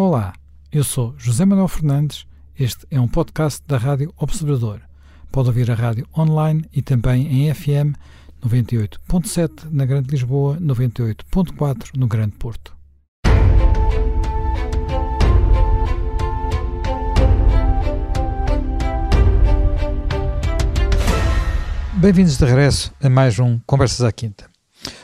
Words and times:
Olá, 0.00 0.32
eu 0.70 0.84
sou 0.84 1.12
José 1.18 1.44
Manuel 1.44 1.66
Fernandes. 1.66 2.24
Este 2.56 2.86
é 2.88 3.00
um 3.00 3.08
podcast 3.08 3.60
da 3.66 3.76
Rádio 3.76 4.14
Observador. 4.16 4.80
Pode 5.32 5.48
ouvir 5.48 5.68
a 5.72 5.74
rádio 5.74 6.06
online 6.16 6.64
e 6.72 6.80
também 6.80 7.26
em 7.26 7.52
FM 7.52 7.98
98.7 8.40 9.64
na 9.72 9.84
Grande 9.84 10.08
Lisboa, 10.08 10.56
98.4 10.60 11.96
no 11.96 12.06
Grande 12.06 12.36
Porto. 12.36 12.76
Bem-vindos 21.94 22.38
de 22.38 22.44
regresso 22.44 22.94
a 23.02 23.10
mais 23.10 23.40
um 23.40 23.58
Conversas 23.66 24.02
à 24.02 24.12
Quinta. 24.12 24.48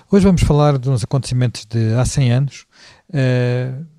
Hoje 0.09 0.25
vamos 0.25 0.43
falar 0.43 0.79
de 0.79 0.89
uns 0.89 1.03
acontecimentos 1.03 1.67
de 1.67 1.95
há 1.95 2.05
100 2.05 2.33
anos, 2.33 2.67
uh, 3.09 3.94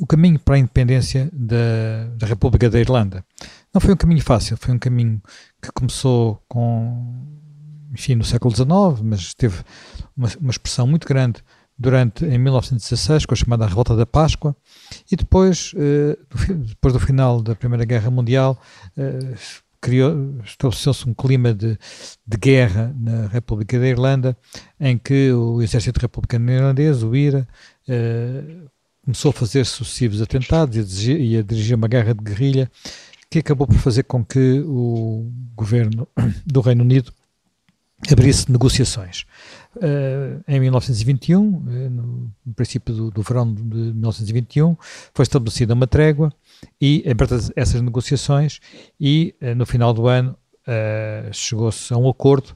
o 0.00 0.06
caminho 0.06 0.38
para 0.38 0.56
a 0.56 0.58
independência 0.58 1.30
da, 1.32 2.08
da, 2.16 2.26
República 2.26 2.68
da 2.68 2.78
Irlanda. 2.78 3.24
Não 3.72 3.80
foi 3.80 3.94
um 3.94 3.96
caminho 3.96 4.22
fácil, 4.22 4.56
foi 4.56 4.74
um 4.74 4.78
caminho 4.78 5.20
que 5.62 5.70
começou 5.72 6.42
com, 6.48 7.26
enfim, 7.92 8.14
no 8.14 8.24
século 8.24 8.54
XIX, 8.54 9.02
mas 9.02 9.34
teve 9.34 9.62
uma, 10.16 10.28
uma 10.40 10.50
expressão 10.50 10.86
muito 10.86 11.06
grande 11.06 11.42
durante 11.78 12.24
em 12.24 12.38
1916 12.38 13.24
com 13.24 13.34
a 13.34 13.36
chamada 13.36 13.66
Revolta 13.66 13.94
da 13.94 14.04
Páscoa 14.04 14.56
e 15.10 15.14
depois, 15.14 15.72
uh, 15.74 16.18
depois 16.66 16.92
do 16.92 17.00
final 17.00 17.40
da 17.40 17.54
Primeira 17.54 17.84
Guerra 17.84 18.10
Mundial, 18.10 18.60
uh, 18.96 19.68
estabeleceu-se 20.46 21.08
um 21.08 21.14
clima 21.14 21.54
de, 21.54 21.78
de, 22.26 22.36
guerra 22.36 22.94
na 22.98 23.28
República 23.28 23.78
da 23.78 23.86
Irlanda, 23.86 24.36
em 24.80 24.98
que 24.98 25.32
o 25.32 25.62
exército 25.62 26.00
republicano 26.00 26.50
irlandês, 26.50 27.02
o 27.02 27.14
IRA, 27.14 27.46
eh, 27.86 28.42
começou 29.08 29.30
a 29.30 29.32
fazer 29.32 29.64
sucessivos 29.64 30.20
atentados 30.20 30.76
e 30.76 30.80
a, 30.80 30.82
dirigir, 30.82 31.20
e 31.20 31.36
a 31.38 31.42
dirigir 31.42 31.74
uma 31.74 31.88
guerra 31.88 32.12
de 32.12 32.22
guerrilha, 32.22 32.70
que 33.30 33.38
acabou 33.38 33.66
por 33.66 33.78
fazer 33.78 34.02
com 34.02 34.22
que 34.22 34.62
o 34.66 35.32
governo 35.56 36.06
do 36.44 36.60
Reino 36.60 36.84
Unido 36.84 37.10
abrisse 38.12 38.52
negociações. 38.52 39.24
Uh, 39.76 40.44
em 40.46 40.60
1921, 40.60 41.64
eh, 41.68 41.88
no, 41.88 42.30
princípio 42.54 42.94
do, 42.94 43.10
do, 43.10 43.22
verão 43.22 43.52
de 43.52 43.62
1921, 43.62 44.76
foi 45.14 45.22
estabelecida 45.22 45.72
uma 45.72 45.86
trégua 45.86 46.30
e 46.78 47.02
abertas 47.10 47.50
essas 47.56 47.80
negociações 47.80 48.60
e 49.00 49.34
uh, 49.40 49.54
no 49.54 49.64
final 49.64 49.94
do 49.94 50.06
ano 50.06 50.36
uh, 50.66 51.32
chegou-se 51.32 51.92
a 51.94 51.96
um 51.96 52.08
acordo, 52.10 52.54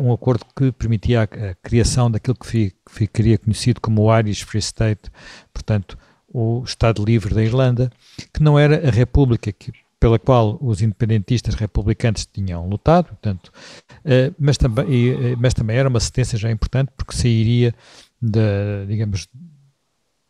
um 0.00 0.12
acordo 0.12 0.44
que 0.56 0.72
permitia 0.72 1.22
a, 1.22 1.54
criação 1.62 2.10
daquilo 2.10 2.36
que 2.36 2.72
ficaria 2.88 3.36
conhecido 3.36 3.80
como 3.80 4.02
o 4.02 4.18
Irish 4.18 4.42
Free 4.42 4.60
State, 4.60 5.10
portanto, 5.52 5.98
o 6.26 6.62
Estado 6.64 7.04
Livre 7.04 7.34
da 7.34 7.42
Irlanda, 7.42 7.90
que 8.32 8.42
não 8.42 8.58
era 8.58 8.86
a 8.86 8.90
república 8.90 9.52
que 9.52 9.72
pela 10.00 10.18
qual 10.18 10.56
os 10.60 10.80
independentistas 10.80 11.54
republicanos 11.54 12.24
tinham 12.24 12.68
lutado, 12.68 13.06
portanto, 13.06 13.50
uh, 14.04 14.34
mas, 14.38 14.56
também, 14.56 15.12
uh, 15.12 15.36
mas 15.38 15.54
também 15.54 15.76
era 15.76 15.88
uma 15.88 16.00
sentença 16.00 16.36
já 16.36 16.50
importante 16.50 16.92
porque 16.96 17.16
sairia 17.16 17.74
da, 18.20 18.84
digamos, 18.86 19.28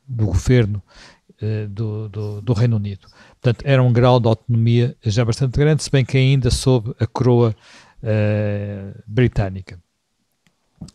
do 0.06 0.26
governo 0.26 0.82
do, 1.70 2.08
do, 2.08 2.40
do, 2.40 2.52
Reino 2.52 2.76
Unido. 2.76 3.06
Portanto, 3.40 3.62
era 3.64 3.80
um 3.80 3.92
grau 3.92 4.18
de 4.18 4.26
autonomia 4.26 4.96
já 5.04 5.24
bastante 5.24 5.56
grande, 5.56 5.84
se 5.84 5.90
bem 5.90 6.04
que 6.04 6.18
ainda 6.18 6.50
sob 6.50 6.92
a 6.98 7.06
coroa 7.06 7.54
britânica. 9.06 9.78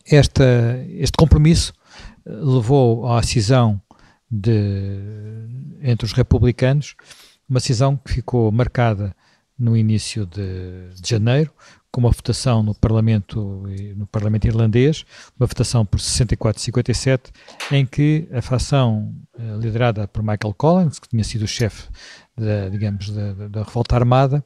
Esta, 0.05 0.43
este 0.89 1.17
compromisso 1.17 1.73
levou 2.25 3.11
à 3.11 3.21
cisão 3.21 3.81
de, 4.31 4.99
entre 5.81 6.05
os 6.05 6.13
republicanos 6.13 6.95
uma 7.47 7.59
decisão 7.59 7.97
que 7.97 8.13
ficou 8.13 8.51
marcada 8.51 9.15
no 9.59 9.77
início 9.77 10.25
de, 10.25 10.89
de 10.99 11.09
janeiro, 11.09 11.51
com 11.91 12.01
uma 12.01 12.09
votação 12.09 12.63
no 12.63 12.73
Parlamento, 12.73 13.63
no 13.95 14.07
Parlamento 14.07 14.47
irlandês, 14.47 15.05
uma 15.39 15.45
votação 15.45 15.85
por 15.85 15.99
64-57, 15.99 17.29
em 17.71 17.85
que 17.85 18.27
a 18.33 18.41
facção 18.41 19.13
eh, 19.37 19.57
liderada 19.59 20.07
por 20.07 20.23
Michael 20.23 20.55
Collins, 20.57 20.97
que 20.97 21.07
tinha 21.07 21.23
sido 21.23 21.43
o 21.43 21.47
chefe, 21.47 21.87
da, 22.35 22.67
digamos, 22.69 23.11
da, 23.11 23.47
da 23.47 23.63
revolta 23.63 23.95
armada, 23.95 24.43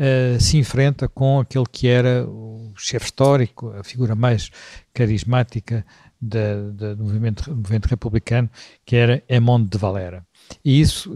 uh, 0.00 0.40
se 0.40 0.56
enfrenta 0.56 1.08
com 1.08 1.38
aquele 1.38 1.66
que 1.70 1.86
era 1.86 2.26
o 2.26 2.72
chefe 2.76 3.06
histórico, 3.06 3.70
a 3.78 3.84
figura 3.84 4.14
mais 4.14 4.50
carismática 4.94 5.84
da, 6.20 6.70
da, 6.72 6.94
do, 6.94 7.04
movimento, 7.04 7.50
do 7.50 7.56
movimento 7.56 7.86
republicano, 7.86 8.50
que 8.84 8.96
era 8.96 9.22
Emond 9.28 9.68
de 9.68 9.78
Valera. 9.78 10.26
E 10.64 10.80
isso, 10.80 11.12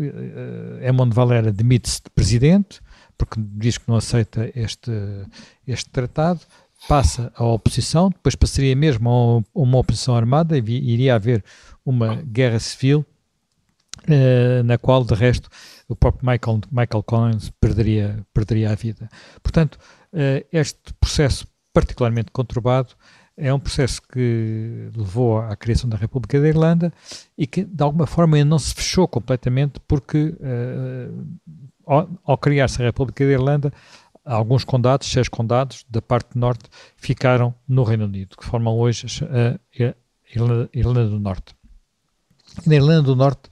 Emond 0.83 1.11
eh, 1.11 1.15
Valera 1.15 1.53
demite-se 1.53 2.03
de 2.03 2.11
presidente, 2.11 2.81
porque 3.17 3.41
diz 3.41 3.79
que 3.79 3.89
não 3.89 3.97
aceita 3.97 4.51
este, 4.55 4.91
este 5.67 5.91
tratado, 5.91 6.41
passa 6.89 7.33
à 7.35 7.45
oposição, 7.45 8.11
depois 8.11 8.35
passaria 8.35 8.77
mesmo 8.77 9.09
a 9.11 9.59
uma 9.59 9.79
oposição 9.79 10.15
armada 10.15 10.57
iria 10.59 11.15
haver 11.15 11.43
uma 11.85 12.17
guerra 12.17 12.59
civil, 12.59 13.01
uh, 13.01 13.14
na 14.65 14.79
qual, 14.79 15.05
de 15.05 15.15
resto, 15.15 15.49
o 15.89 15.97
próprio 15.97 16.29
Michael, 16.29 16.61
Michael 16.71 17.03
Collins 17.03 17.51
perderia, 17.61 18.25
perderia 18.33 18.71
a 18.71 18.75
vida. 18.75 19.09
Portanto, 19.43 19.79
uh, 20.13 20.45
este 20.53 20.93
processo 21.01 21.47
particularmente 21.73 22.31
conturbado 22.31 22.95
é 23.37 23.53
um 23.53 23.59
processo 23.59 24.01
que 24.01 24.91
levou 24.97 25.39
à 25.39 25.57
criação 25.57 25.91
da 25.91 25.97
República 25.97 26.41
da 26.41 26.47
Irlanda 26.47 26.93
e 27.37 27.47
que, 27.47 27.65
de 27.65 27.83
alguma 27.83 28.07
forma, 28.07 28.37
ainda 28.37 28.49
não 28.49 28.59
se 28.59 28.73
fechou 28.73 29.09
completamente, 29.09 29.81
porque 29.89 30.37
uh, 30.39 31.27
ao, 31.85 32.09
ao 32.25 32.39
criar-se 32.39 32.81
a 32.81 32.85
República 32.85 33.25
da 33.25 33.33
Irlanda, 33.33 33.73
alguns 34.25 34.65
condados, 34.65 35.11
seis 35.11 35.29
condados 35.29 35.85
da 35.91 36.01
parte 36.01 36.39
norte, 36.39 36.65
ficaram 36.97 37.55
no 37.69 37.83
Reino 37.83 38.05
Unido, 38.05 38.37
que 38.37 38.45
formam 38.45 38.79
hoje 38.79 39.07
a 39.25 39.59
Irlanda, 40.33 40.71
Irlanda 40.73 41.09
do 41.09 41.19
Norte. 41.19 41.55
Na 42.67 42.75
Irlanda 42.75 43.03
do 43.03 43.17
Norte, 43.17 43.51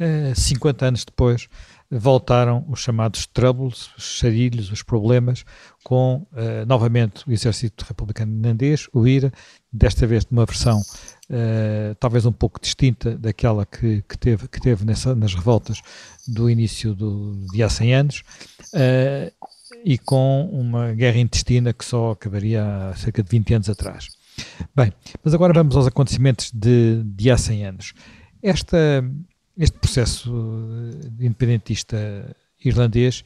uh, 0.00 0.34
50 0.34 0.86
anos 0.86 1.04
depois, 1.04 1.48
voltaram 1.90 2.64
os 2.68 2.80
chamados 2.80 3.26
troubles, 3.26 3.90
os 3.96 4.04
charilhos, 4.04 4.70
os 4.70 4.82
problemas, 4.82 5.44
com 5.84 6.26
uh, 6.32 6.66
novamente 6.66 7.28
o 7.28 7.32
exército 7.32 7.84
republicano 7.86 8.34
irlandês, 8.34 8.88
o 8.92 9.06
IRA, 9.06 9.32
desta 9.72 10.06
vez 10.06 10.26
numa 10.30 10.46
versão 10.46 10.80
uh, 10.80 11.94
talvez 11.98 12.24
um 12.24 12.32
pouco 12.32 12.60
distinta 12.60 13.16
daquela 13.16 13.66
que, 13.66 14.02
que 14.08 14.16
teve, 14.16 14.48
que 14.48 14.60
teve 14.60 14.84
nessa, 14.84 15.14
nas 15.14 15.34
revoltas 15.34 15.82
do 16.26 16.48
início 16.48 16.94
do, 16.94 17.46
de 17.52 17.62
há 17.62 17.68
100 17.68 17.94
anos, 17.94 18.22
e 19.84 19.98
com 19.98 20.48
uma 20.52 20.92
guerra 20.92 21.18
intestina 21.18 21.72
que 21.72 21.84
só 21.84 22.12
acabaria 22.12 22.64
há 22.64 22.94
cerca 22.94 23.22
de 23.22 23.28
20 23.28 23.54
anos 23.54 23.68
atrás. 23.68 24.08
Bem, 24.74 24.92
mas 25.22 25.34
agora 25.34 25.52
vamos 25.52 25.76
aos 25.76 25.86
acontecimentos 25.86 26.50
de, 26.52 27.02
de 27.04 27.30
há 27.30 27.36
100 27.36 27.66
anos. 27.66 27.94
Esta, 28.42 29.04
este 29.56 29.78
processo 29.78 30.30
eh, 30.30 31.24
independentista 31.26 32.34
irlandês 32.64 33.22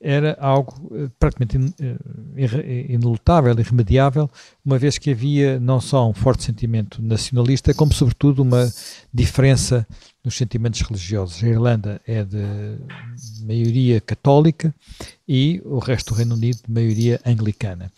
era 0.00 0.38
algo 0.40 0.74
eh, 0.94 1.10
praticamente 1.18 1.74
eh, 1.80 2.86
inelutável, 2.88 3.58
irremediável, 3.58 4.30
uma 4.64 4.78
vez 4.78 4.96
que 4.96 5.10
havia 5.10 5.58
não 5.58 5.80
só 5.80 6.08
um 6.08 6.14
forte 6.14 6.44
sentimento 6.44 7.02
nacionalista, 7.02 7.74
como 7.74 7.92
sobretudo 7.92 8.42
uma 8.42 8.72
diferença 9.12 9.86
nos 10.24 10.36
sentimentos 10.36 10.80
religiosos. 10.82 11.42
A 11.42 11.48
Irlanda 11.48 12.00
é 12.06 12.24
de 12.24 12.78
maioria 13.44 14.00
católica 14.00 14.72
e 15.26 15.60
o 15.64 15.80
resto 15.80 16.14
do 16.14 16.16
Reino 16.16 16.34
Unido 16.36 16.60
de 16.64 16.72
maioria 16.72 17.20
anglicana. 17.26 17.90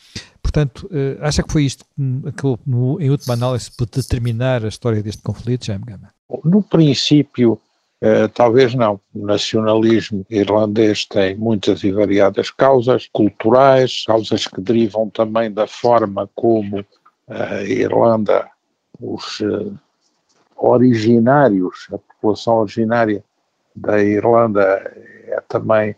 Portanto, 0.43 0.89
acha 1.21 1.43
que 1.43 1.53
foi 1.53 1.65
isto 1.65 1.84
que 1.97 3.04
em 3.04 3.10
última 3.10 3.34
análise, 3.34 3.71
por 3.71 3.87
determinar 3.87 4.65
a 4.65 4.69
história 4.69 5.03
deste 5.03 5.22
conflito, 5.22 5.66
Jaime 5.66 5.84
Gama? 5.84 6.12
No 6.44 6.62
princípio, 6.62 7.60
Uh, 8.03 8.28
talvez 8.34 8.75
não. 8.75 9.00
O 9.15 9.25
nacionalismo 9.25 10.27
irlandês 10.28 11.04
tem 11.04 11.36
muitas 11.36 11.84
e 11.84 11.92
variadas 11.92 12.51
causas 12.51 13.09
culturais, 13.12 14.03
causas 14.04 14.45
que 14.45 14.60
derivam 14.60 15.09
também 15.09 15.53
da 15.53 15.68
forma 15.68 16.28
como 16.34 16.84
a 17.28 17.62
Irlanda, 17.62 18.51
os 19.01 19.39
uh, 19.39 19.72
originários, 20.56 21.86
a 21.92 21.98
população 21.98 22.56
originária 22.56 23.22
da 23.77 24.03
Irlanda 24.03 24.62
é 25.28 25.41
também 25.48 25.95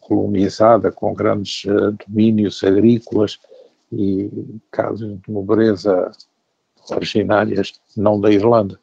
colonizada 0.00 0.92
com 0.92 1.14
grandes 1.14 1.62
domínios 2.06 2.62
agrícolas 2.62 3.38
e 3.90 4.30
casos 4.70 5.18
de 5.22 5.32
nobreza 5.32 6.10
originárias, 6.90 7.80
não 7.96 8.20
da 8.20 8.30
Irlanda, 8.30 8.78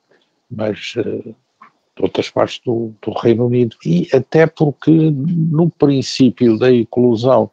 mas 0.49 0.93
de 0.95 2.03
outras 2.03 2.29
partes 2.29 2.61
do, 2.65 2.93
do, 3.01 3.11
Reino 3.11 3.45
Unido. 3.45 3.75
E 3.85 4.07
até 4.13 4.45
porque, 4.45 4.91
no 4.91 5.69
princípio 5.69 6.57
da 6.57 6.71
eclosão 6.71 7.49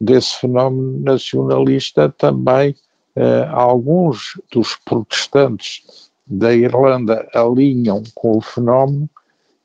desse 0.00 0.40
fenómeno 0.40 1.00
nacionalista, 1.00 2.08
também 2.10 2.74
eh, 3.14 3.48
alguns 3.50 4.38
dos 4.52 4.76
protestantes 4.84 6.10
da 6.26 6.54
Irlanda 6.54 7.26
alinham 7.34 8.02
com 8.14 8.36
o 8.36 8.40
fenómeno 8.40 9.08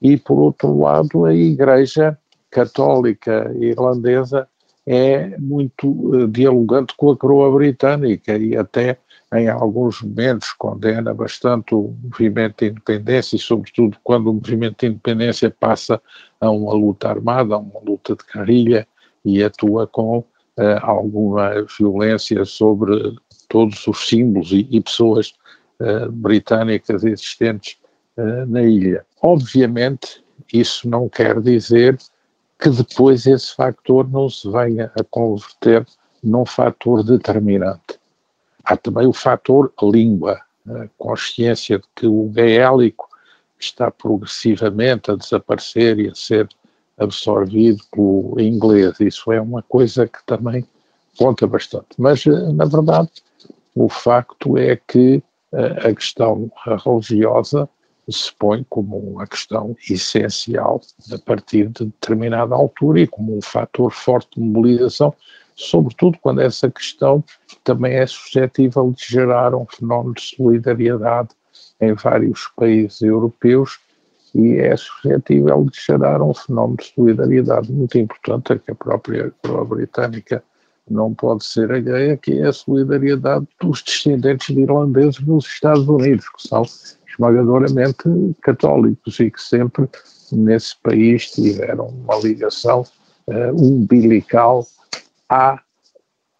e, 0.01 0.17
por 0.17 0.39
outro 0.39 0.79
lado, 0.79 1.25
a 1.25 1.33
Igreja 1.33 2.17
Católica 2.49 3.53
Irlandesa 3.59 4.47
é 4.85 5.37
muito 5.37 5.87
uh, 5.87 6.27
dialogante 6.27 6.95
com 6.95 7.11
a 7.11 7.17
coroa 7.17 7.51
britânica 7.51 8.37
e 8.37 8.55
até 8.55 8.97
em 9.33 9.47
alguns 9.47 10.01
momentos 10.01 10.51
condena 10.53 11.13
bastante 11.13 11.73
o 11.73 11.95
movimento 12.03 12.59
de 12.59 12.71
independência 12.71 13.37
e 13.37 13.39
sobretudo 13.39 13.97
quando 14.03 14.29
o 14.29 14.33
movimento 14.33 14.81
de 14.81 14.87
independência 14.87 15.49
passa 15.49 16.01
a 16.39 16.49
uma 16.49 16.73
luta 16.73 17.09
armada, 17.09 17.55
a 17.55 17.57
uma 17.57 17.79
luta 17.79 18.15
de 18.15 18.23
guerrilha 18.33 18.87
e 19.23 19.41
atua 19.41 19.87
com 19.87 20.19
uh, 20.19 20.25
alguma 20.81 21.65
violência 21.77 22.43
sobre 22.43 23.15
todos 23.47 23.87
os 23.87 24.07
símbolos 24.07 24.51
e, 24.51 24.67
e 24.69 24.81
pessoas 24.81 25.33
uh, 25.79 26.11
britânicas 26.11 27.03
existentes 27.03 27.77
uh, 28.17 28.45
na 28.47 28.63
ilha. 28.63 29.05
Obviamente, 29.21 30.21
isso 30.51 30.89
não 30.89 31.07
quer 31.07 31.39
dizer 31.39 31.97
que 32.59 32.69
depois 32.69 33.25
esse 33.25 33.55
fator 33.55 34.09
não 34.09 34.29
se 34.29 34.49
venha 34.51 34.91
a 34.99 35.03
converter 35.05 35.85
num 36.21 36.45
fator 36.45 37.03
determinante. 37.03 38.00
Há 38.63 38.77
também 38.77 39.07
o 39.07 39.13
fator 39.13 39.73
língua, 39.81 40.39
a 40.67 40.87
consciência 40.97 41.79
de 41.79 41.85
que 41.95 42.07
o 42.07 42.29
gaélico 42.29 43.09
está 43.59 43.91
progressivamente 43.91 45.11
a 45.11 45.15
desaparecer 45.15 45.99
e 45.99 46.09
a 46.09 46.15
ser 46.15 46.49
absorvido 46.97 47.83
pelo 47.91 48.35
inglês. 48.39 48.99
Isso 48.99 49.31
é 49.31 49.41
uma 49.41 49.61
coisa 49.63 50.07
que 50.07 50.23
também 50.25 50.65
conta 51.17 51.47
bastante. 51.47 51.87
Mas, 51.97 52.25
eh, 52.25 52.51
na 52.53 52.65
verdade, 52.65 53.09
o 53.75 53.89
facto 53.89 54.57
é 54.57 54.75
que 54.75 55.23
eh, 55.53 55.89
a 55.89 55.93
questão 55.93 56.51
religiosa 56.83 57.67
se 58.09 58.31
põe 58.37 58.65
como 58.69 58.97
uma 58.97 59.27
questão 59.27 59.75
essencial 59.89 60.81
a 61.13 61.17
partir 61.19 61.69
de 61.69 61.85
determinada 61.85 62.55
altura 62.55 63.01
e 63.01 63.07
como 63.07 63.37
um 63.37 63.41
fator 63.41 63.91
forte 63.91 64.39
de 64.39 64.45
mobilização, 64.45 65.13
sobretudo 65.61 66.17
quando 66.21 66.41
essa 66.41 66.69
questão 66.69 67.23
também 67.63 67.93
é 67.93 68.05
suscetível 68.05 68.91
de 68.91 69.05
gerar 69.05 69.55
um 69.55 69.65
fenómeno 69.65 70.13
de 70.13 70.21
solidariedade 70.21 71.29
em 71.79 71.93
vários 71.93 72.49
países 72.55 73.01
europeus 73.01 73.79
e 74.33 74.55
é 74.57 74.75
suscetível 74.77 75.65
de 75.65 75.79
gerar 75.79 76.21
um 76.21 76.33
fenómeno 76.33 76.77
de 76.77 76.93
solidariedade 76.93 77.71
muito 77.71 77.97
importante, 77.97 78.59
que 78.59 78.71
a 78.71 78.75
própria 78.75 79.31
coroa 79.43 79.65
britânica 79.65 80.43
não 80.89 81.13
pode 81.13 81.45
ser 81.45 81.71
alheia, 81.71 82.17
que 82.17 82.39
é 82.39 82.47
a 82.47 82.53
solidariedade 82.53 83.47
dos 83.59 83.83
descendentes 83.83 84.53
de 84.53 84.61
irlandeses 84.61 85.19
nos 85.21 85.45
Estados 85.45 85.87
Unidos, 85.87 86.27
que 86.29 86.47
são 86.47 86.63
esmagadoramente 87.07 88.03
católicos 88.41 89.19
e 89.19 89.29
que 89.29 89.41
sempre 89.41 89.87
nesse 90.31 90.75
país 90.81 91.29
tiveram 91.31 91.87
uma 91.87 92.17
ligação 92.17 92.85
uh, 93.27 93.55
umbilical 93.55 94.65
à 95.31 95.57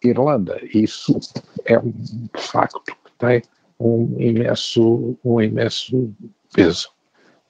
Irlanda. 0.04 0.60
Isso 0.74 1.18
é 1.64 1.78
um 1.78 1.92
facto 2.36 2.82
que 2.84 3.12
tem 3.18 3.42
um 3.80 4.14
imenso, 4.18 5.16
um 5.24 5.40
imenso 5.40 6.14
peso. 6.54 6.90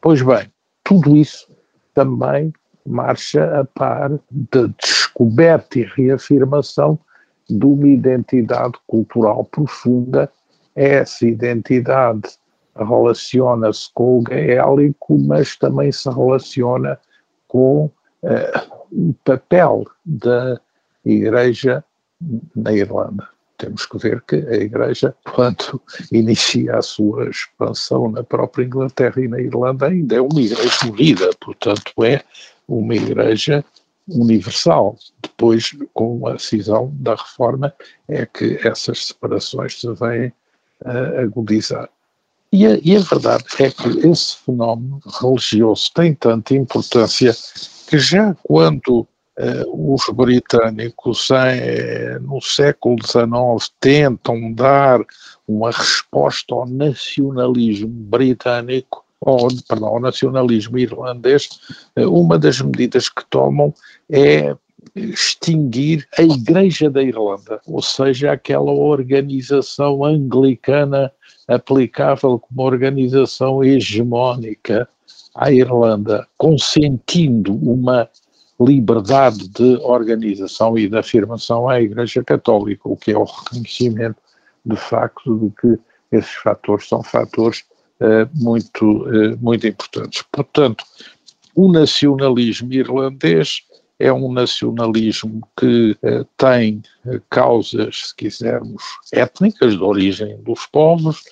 Pois 0.00 0.22
bem, 0.22 0.52
tudo 0.84 1.16
isso 1.16 1.48
também 1.94 2.52
marcha 2.86 3.60
a 3.60 3.64
par 3.64 4.10
da 4.30 4.66
descoberta 4.80 5.80
e 5.80 5.82
reafirmação 5.82 6.98
de 7.50 7.66
uma 7.66 7.88
identidade 7.88 8.74
cultural 8.86 9.44
profunda. 9.44 10.30
Essa 10.74 11.26
identidade 11.26 12.30
relaciona-se 12.76 13.92
com 13.92 14.18
o 14.18 14.22
gaélico, 14.22 15.18
mas 15.18 15.56
também 15.56 15.90
se 15.90 16.08
relaciona 16.08 16.98
com 17.48 17.86
uh, 18.22 18.86
o 18.90 19.14
papel 19.24 19.84
da 20.04 20.60
Igreja 21.04 21.84
na 22.54 22.72
Irlanda. 22.72 23.28
Temos 23.58 23.87
que 23.87 23.99
ver 23.99 24.22
que 24.22 24.37
a 24.37 24.56
Igreja, 24.56 25.14
quando 25.34 25.81
inicia 26.10 26.78
a 26.78 26.82
sua 26.82 27.28
expansão 27.28 28.10
na 28.10 28.22
própria 28.22 28.64
Inglaterra 28.64 29.20
e 29.20 29.28
na 29.28 29.40
Irlanda, 29.40 29.87
ainda 29.87 30.16
é 30.16 30.20
uma 30.20 30.40
Igreja 30.40 30.87
unida, 30.87 31.31
portanto, 31.40 31.93
é 32.04 32.22
uma 32.66 32.94
Igreja 32.94 33.64
universal. 34.08 34.96
Depois, 35.22 35.76
com 35.94 36.26
a 36.26 36.38
cisão 36.38 36.93
da 36.94 37.14
reforma, 37.14 37.72
é 38.08 38.26
que 38.26 38.58
essas 38.66 39.06
separações 39.06 39.81
se 39.81 39.93
vêm 39.94 40.32
uh, 40.84 41.20
agudizar. 41.20 41.88
E 42.52 42.66
a, 42.66 42.78
e 42.82 42.96
a, 42.96 43.00
verdade 43.00 43.44
é 43.60 43.70
que 43.70 44.06
esse 44.06 44.37
fenómeno 44.37 45.00
religioso 45.20 45.90
tem 45.94 46.14
tanta 46.14 46.54
importância 46.54 47.32
que 47.88 47.99
já 47.99 48.37
quando 48.43 49.06
os 49.69 50.02
britânicos 50.14 51.29
em, 51.31 52.19
no 52.20 52.40
século 52.40 52.96
XIX 53.02 53.73
tentam 53.81 54.52
dar 54.52 55.00
uma 55.49 55.70
resposta 55.70 56.55
ao 56.55 56.67
nacionalismo 56.67 57.88
britânico, 57.88 59.05
ou, 59.20 59.49
perdão, 59.69 59.88
ao 59.88 60.00
nacionalismo 60.00 60.79
irlandês, 60.79 61.49
uh, 61.96 62.11
uma 62.11 62.38
das 62.38 62.61
medidas 62.61 63.08
que 63.08 63.25
tomam 63.31 63.73
é 64.11 64.55
extinguir 64.94 66.06
a 66.19 66.23
Igreja 66.23 66.90
da 66.90 67.02
Irlanda, 67.02 67.61
ou 67.67 67.81
seja, 67.81 68.32
aquela 68.32 68.73
organização 68.73 70.05
anglicana 70.05 71.11
aplicável 71.46 72.38
como 72.38 72.62
organização 72.62 73.62
hegemónica 73.62 74.88
à 75.35 75.52
Irlanda, 75.52 76.26
consentindo 76.37 77.55
uma 77.55 78.08
liberdade 78.64 79.49
de 79.49 79.76
organização 79.82 80.76
e 80.79 80.88
de 80.88 80.97
afirmação 80.97 81.69
à 81.69 81.81
Igreja 81.81 82.23
Católica, 82.23 82.88
o 82.88 82.97
que 82.97 83.12
é 83.12 83.19
o 83.19 83.25
reconhecimento 83.25 84.17
de 84.64 84.76
facto 84.76 85.38
de 85.38 85.50
que 85.61 85.79
esses 86.17 86.35
fatores 86.35 86.88
são 86.88 87.03
fatores 87.03 87.64
uh, 88.00 88.29
muito, 88.35 89.03
uh, 89.03 89.38
muito 89.41 89.67
importantes. 89.67 90.23
Portanto, 90.31 90.85
o 91.55 91.70
nacionalismo 91.70 92.73
irlandês 92.73 93.62
é 93.99 94.12
um 94.12 94.32
nacionalismo 94.32 95.47
que 95.59 95.97
uh, 96.03 96.25
tem 96.37 96.82
causas, 97.31 98.09
se 98.09 98.17
quisermos, 98.17 98.82
étnicas, 99.12 99.75
de 99.76 99.82
origem 99.82 100.37
dos 100.43 100.67
povos, 100.67 101.23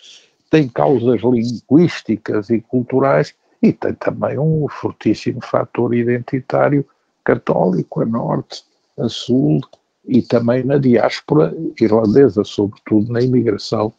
tem 0.51 0.69
causas 0.69 1.21
linguísticas 1.23 2.51
e 2.51 2.61
culturais 2.61 3.35
e 3.63 3.73
tem 3.73 3.95
também 3.95 4.39
um 4.39 4.67
fortíssimo 4.69 5.41
fator 5.43 5.95
identitário 5.95 6.85
católico 7.25 8.03
a 8.03 8.07
norte, 8.07 8.65
a 8.99 9.09
sul 9.09 9.61
e 10.07 10.23
também 10.23 10.65
na 10.65 10.79
diáspora 10.79 11.55
irlandesa, 11.81 12.45
sobretudo 12.45 13.13
na 13.13 13.21
imigração 13.21 13.93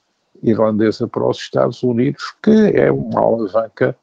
irlandesa 0.44 1.08
para 1.08 1.28
os 1.28 1.38
Estados 1.38 1.84
Unidos, 1.84 2.34
que 2.42 2.52
é 2.52 2.92
uma 2.92 3.22
alavanca 3.22 3.96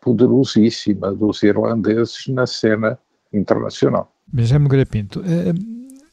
poderosíssima 0.00 1.12
dos 1.12 1.42
irlandeses 1.42 2.26
na 2.28 2.46
cena 2.46 2.98
internacional. 3.32 4.12
Benjamin 4.26 4.68
Grapinto, 4.68 5.22
eh, 5.24 5.52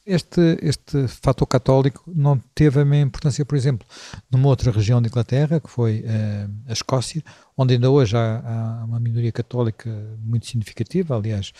este, 0.06 0.58
este 0.62 1.08
fator 1.08 1.46
católico 1.46 2.02
não 2.14 2.38
teve 2.54 2.80
a 2.80 2.84
mesma 2.84 3.06
importância, 3.06 3.44
por 3.44 3.56
exemplo, 3.56 3.86
numa 4.30 4.48
outra 4.48 4.70
região 4.70 5.00
da 5.00 5.08
Inglaterra, 5.08 5.60
que 5.60 5.70
foi 5.70 6.00
uh, 6.00 6.50
a 6.68 6.72
Escócia, 6.72 7.22
onde 7.56 7.74
ainda 7.74 7.90
hoje 7.90 8.16
há, 8.16 8.42
há, 8.44 8.84
uma 8.84 9.00
minoria 9.00 9.32
católica 9.32 9.90
muito 10.22 10.46
significativa. 10.46 11.16
Aliás, 11.16 11.52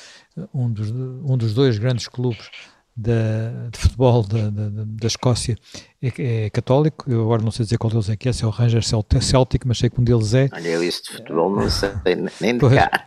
um 0.52 0.70
dos, 0.70 0.90
um 0.90 1.36
dos 1.36 1.54
dois 1.54 1.78
grandes 1.78 2.06
clubes 2.06 2.50
da, 2.96 3.68
de 3.72 3.78
futebol 3.78 4.22
da, 4.22 4.50
da, 4.50 4.68
da 4.70 5.06
Escócia 5.06 5.56
é, 6.00 6.44
é, 6.46 6.50
católico. 6.50 7.10
Eu 7.10 7.22
agora 7.22 7.42
não 7.42 7.50
sei 7.50 7.64
dizer 7.64 7.76
qual 7.76 7.90
deles 7.90 8.08
é 8.08 8.16
que 8.16 8.28
é, 8.28 8.32
se 8.32 8.44
é 8.44 8.46
o 8.46 8.50
Rangers 8.50 8.86
Celtic, 8.86 9.64
mas 9.66 9.78
sei 9.78 9.90
que 9.90 10.00
um 10.00 10.04
deles 10.04 10.32
é. 10.32 10.48
Olha, 10.52 10.68
eu 10.68 10.84
isso 10.84 11.02
de 11.04 11.10
futebol 11.10 11.50
não 11.50 11.68
sei 11.68 11.90
nem 12.40 12.56
de 12.56 12.68
cá. 12.68 13.04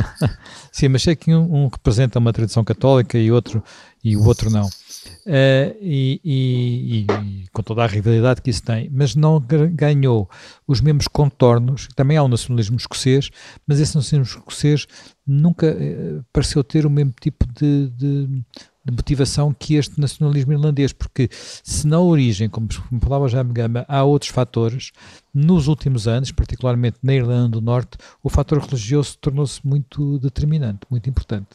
Sim, 0.72 0.88
mas 0.88 1.02
sei 1.02 1.16
que 1.16 1.34
um, 1.34 1.64
um, 1.64 1.68
representa 1.68 2.18
uma 2.18 2.32
tradição 2.32 2.64
católica 2.64 3.18
e 3.18 3.30
outro, 3.30 3.62
e 4.02 4.16
o 4.16 4.24
outro 4.24 4.50
não. 4.50 4.66
Uh, 4.66 5.76
e, 5.80 6.20
e, 6.24 7.06
e, 7.10 7.48
com 7.52 7.62
toda 7.62 7.84
a 7.84 7.86
rivalidade 7.86 8.42
que 8.42 8.50
isso 8.50 8.62
tem, 8.62 8.90
mas 8.90 9.14
não 9.14 9.40
ganhou 9.72 10.28
os 10.66 10.80
mesmos 10.80 11.08
contornos. 11.08 11.88
Também 11.94 12.16
há 12.16 12.22
o 12.22 12.26
um 12.26 12.28
nacionalismo 12.28 12.76
escocês, 12.76 13.30
mas 13.66 13.80
esse 13.80 13.94
nacionalismo 13.94 14.38
escocês 14.38 14.86
nunca 15.26 15.72
uh, 15.72 16.24
pareceu 16.32 16.64
ter 16.64 16.86
o 16.86 16.90
mesmo 16.90 17.14
tipo 17.20 17.46
de, 17.46 17.90
de 17.90 18.44
de 18.84 18.92
motivação 18.92 19.52
que 19.52 19.74
este 19.74 20.00
nacionalismo 20.00 20.52
irlandês, 20.52 20.92
porque 20.92 21.28
se 21.30 21.86
na 21.86 22.00
origem, 22.00 22.48
como 22.48 22.68
falava 23.00 23.28
já 23.28 23.42
Gama, 23.42 23.84
há 23.86 24.02
outros 24.04 24.30
fatores, 24.30 24.90
nos 25.34 25.68
últimos 25.68 26.08
anos, 26.08 26.32
particularmente 26.32 26.98
na 27.02 27.14
Irlanda 27.14 27.48
do 27.48 27.60
Norte, 27.60 27.98
o 28.22 28.30
fator 28.30 28.58
religioso 28.58 29.18
tornou-se 29.18 29.64
muito 29.66 30.18
determinante, 30.18 30.80
muito 30.90 31.08
importante. 31.08 31.48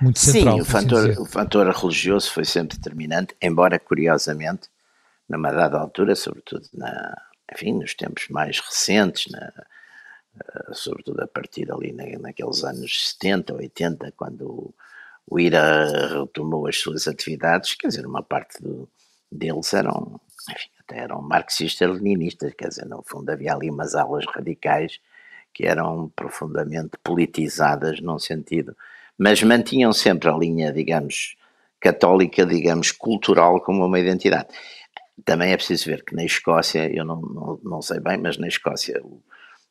Muito 0.00 0.18
central, 0.18 0.56
Sim, 0.56 0.60
o 0.60 0.64
fator, 0.64 1.10
assim 1.10 1.20
o 1.20 1.24
fator 1.24 1.68
religioso 1.68 2.30
foi 2.30 2.44
sempre 2.44 2.76
determinante, 2.76 3.34
embora 3.40 3.78
curiosamente, 3.78 4.68
numa 5.28 5.50
dada 5.50 5.78
altura, 5.78 6.14
sobretudo 6.14 6.68
na, 6.74 7.16
enfim, 7.52 7.72
nos 7.72 7.94
tempos 7.94 8.28
mais 8.28 8.60
recentes, 8.60 9.30
na, 9.32 9.52
uh, 10.36 10.74
sobretudo 10.74 11.22
a 11.22 11.26
partir 11.26 11.70
ali 11.72 11.92
na, 11.92 12.04
naqueles 12.18 12.62
anos 12.62 13.10
70, 13.12 13.54
80, 13.54 14.12
quando 14.16 14.74
o, 15.28 15.40
IRA 15.40 16.20
retomou 16.20 16.68
as 16.68 16.78
suas 16.78 17.08
atividades, 17.08 17.74
quer 17.74 17.88
dizer, 17.88 18.06
uma 18.06 18.22
parte 18.22 18.62
do, 18.62 18.88
deles 19.32 19.72
eram, 19.74 20.20
enfim, 20.50 20.68
até 20.80 20.98
eram 21.00 21.20
marxistas-leninistas, 21.22 22.52
quer 22.54 22.68
dizer, 22.68 22.86
no 22.86 23.02
fundo 23.02 23.30
havia 23.30 23.54
ali 23.54 23.70
umas 23.70 23.94
alas 23.94 24.24
radicais 24.26 25.00
que 25.52 25.64
eram 25.64 26.12
profundamente 26.14 26.98
politizadas 27.02 28.00
num 28.00 28.18
sentido, 28.18 28.76
mas 29.18 29.42
mantinham 29.42 29.92
sempre 29.92 30.28
a 30.28 30.36
linha, 30.36 30.72
digamos, 30.72 31.36
católica, 31.80 32.44
digamos, 32.44 32.92
cultural 32.92 33.60
como 33.60 33.84
uma 33.84 33.98
identidade. 33.98 34.48
Também 35.24 35.52
é 35.52 35.56
preciso 35.56 35.86
ver 35.86 36.04
que 36.04 36.14
na 36.14 36.24
Escócia, 36.24 36.90
eu 36.92 37.04
não, 37.04 37.20
não, 37.20 37.60
não 37.62 37.82
sei 37.82 38.00
bem, 38.00 38.18
mas 38.18 38.36
na 38.36 38.48
Escócia 38.48 39.00
o, 39.02 39.22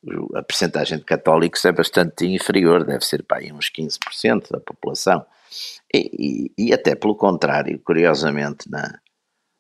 o, 0.03 0.37
a 0.37 0.43
percentagem 0.43 0.97
de 0.97 1.03
católicos 1.03 1.63
é 1.65 1.71
bastante 1.71 2.25
inferior, 2.25 2.83
deve 2.83 3.05
ser 3.05 3.23
para 3.23 3.37
aí 3.37 3.51
uns 3.51 3.69
15% 3.69 4.51
da 4.51 4.59
população. 4.59 5.25
E, 5.93 6.51
e, 6.57 6.67
e, 6.67 6.73
até 6.73 6.95
pelo 6.95 7.15
contrário, 7.15 7.79
curiosamente, 7.79 8.69
na, 8.69 8.99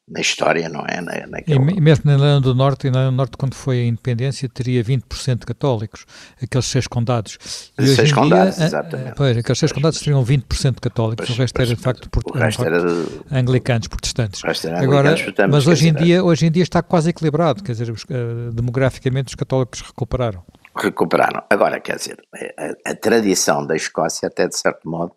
na 0.07 0.21
história, 0.21 0.69
não 0.69 0.85
é? 0.87 1.01
Na. 1.01 1.39
E 1.47 1.57
mesmo 1.57 2.03
na 2.05 2.13
Irlanda 2.13 2.41
do 2.41 2.53
Norte, 2.53 2.89
na 2.91 2.99
Irlanda 2.99 3.11
do 3.11 3.17
Norte, 3.17 3.37
quando 3.37 3.55
foi 3.55 3.81
a 3.81 3.85
independência, 3.85 4.47
teria 4.47 4.83
20% 4.83 5.39
de 5.39 5.45
católicos, 5.47 6.05
aqueles 6.41 6.65
seis 6.65 6.85
condados. 6.85 7.71
E 7.79 7.87
seis 7.87 8.11
condados, 8.11 8.59
exatamente. 8.59 9.15
Pois, 9.15 9.35
aqueles 9.35 9.57
seis 9.57 9.71
condados 9.71 9.99
teriam 9.99 10.23
20% 10.23 10.75
de 10.75 10.81
católicos, 10.81 11.25
pois, 11.25 11.37
o 11.37 11.41
resto 11.41 11.59
era 11.59 11.75
de 11.75 11.81
facto, 11.81 12.09
por, 12.09 12.23
resto 12.35 12.63
era 12.63 12.79
de, 12.81 13.05
anglicanos, 13.31 13.87
protestantes. 13.87 14.43
Agora, 14.79 15.15
mas 15.49 15.65
hoje 15.65 15.89
em, 15.89 15.93
dia, 15.93 16.23
hoje 16.23 16.45
em 16.45 16.51
dia 16.51 16.63
está 16.63 16.83
quase 16.83 17.09
equilibrado, 17.09 17.63
quer 17.63 17.71
dizer, 17.71 17.89
uh, 17.89 18.51
demograficamente 18.53 19.29
os 19.29 19.35
católicos 19.35 19.81
recuperaram. 19.81 20.43
Recuperaram. 20.75 21.41
Agora, 21.49 21.79
quer 21.79 21.95
dizer, 21.95 22.21
a, 22.57 22.91
a 22.91 22.95
tradição 22.95 23.65
da 23.65 23.75
Escócia, 23.75 24.27
até 24.27 24.47
de 24.47 24.55
certo 24.55 24.87
modo, 24.87 25.13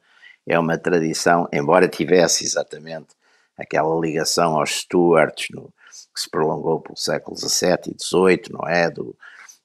é 0.46 0.58
uma 0.58 0.78
tradição, 0.78 1.46
embora 1.52 1.88
tivesse 1.88 2.44
exatamente 2.44 3.17
aquela 3.58 3.98
ligação 4.00 4.56
aos 4.56 4.70
Stuarts, 4.70 5.48
no, 5.50 5.72
que 6.14 6.20
se 6.20 6.30
prolongou 6.30 6.80
pelo 6.80 6.96
século 6.96 7.36
XVII 7.36 7.94
e 7.94 8.02
XVIII, 8.02 8.52
não 8.52 8.66
é? 8.68 8.90
Do, 8.90 9.16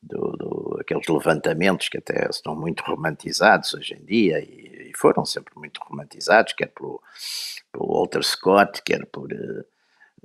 do, 0.01 0.31
do, 0.31 0.77
aqueles 0.81 1.07
levantamentos 1.07 1.87
que 1.87 1.97
até 1.97 2.27
estão 2.29 2.55
muito 2.55 2.83
romantizados 2.83 3.73
hoje 3.73 3.93
em 3.93 4.03
dia 4.03 4.39
e, 4.39 4.89
e 4.89 4.97
foram 4.97 5.25
sempre 5.25 5.53
muito 5.55 5.79
romantizados, 5.81 6.53
quer 6.53 6.67
pelo, 6.67 7.01
pelo 7.71 7.87
Walter 7.87 8.23
Scott, 8.23 8.81
quer 8.83 9.05
por 9.05 9.31
uh, 9.31 9.65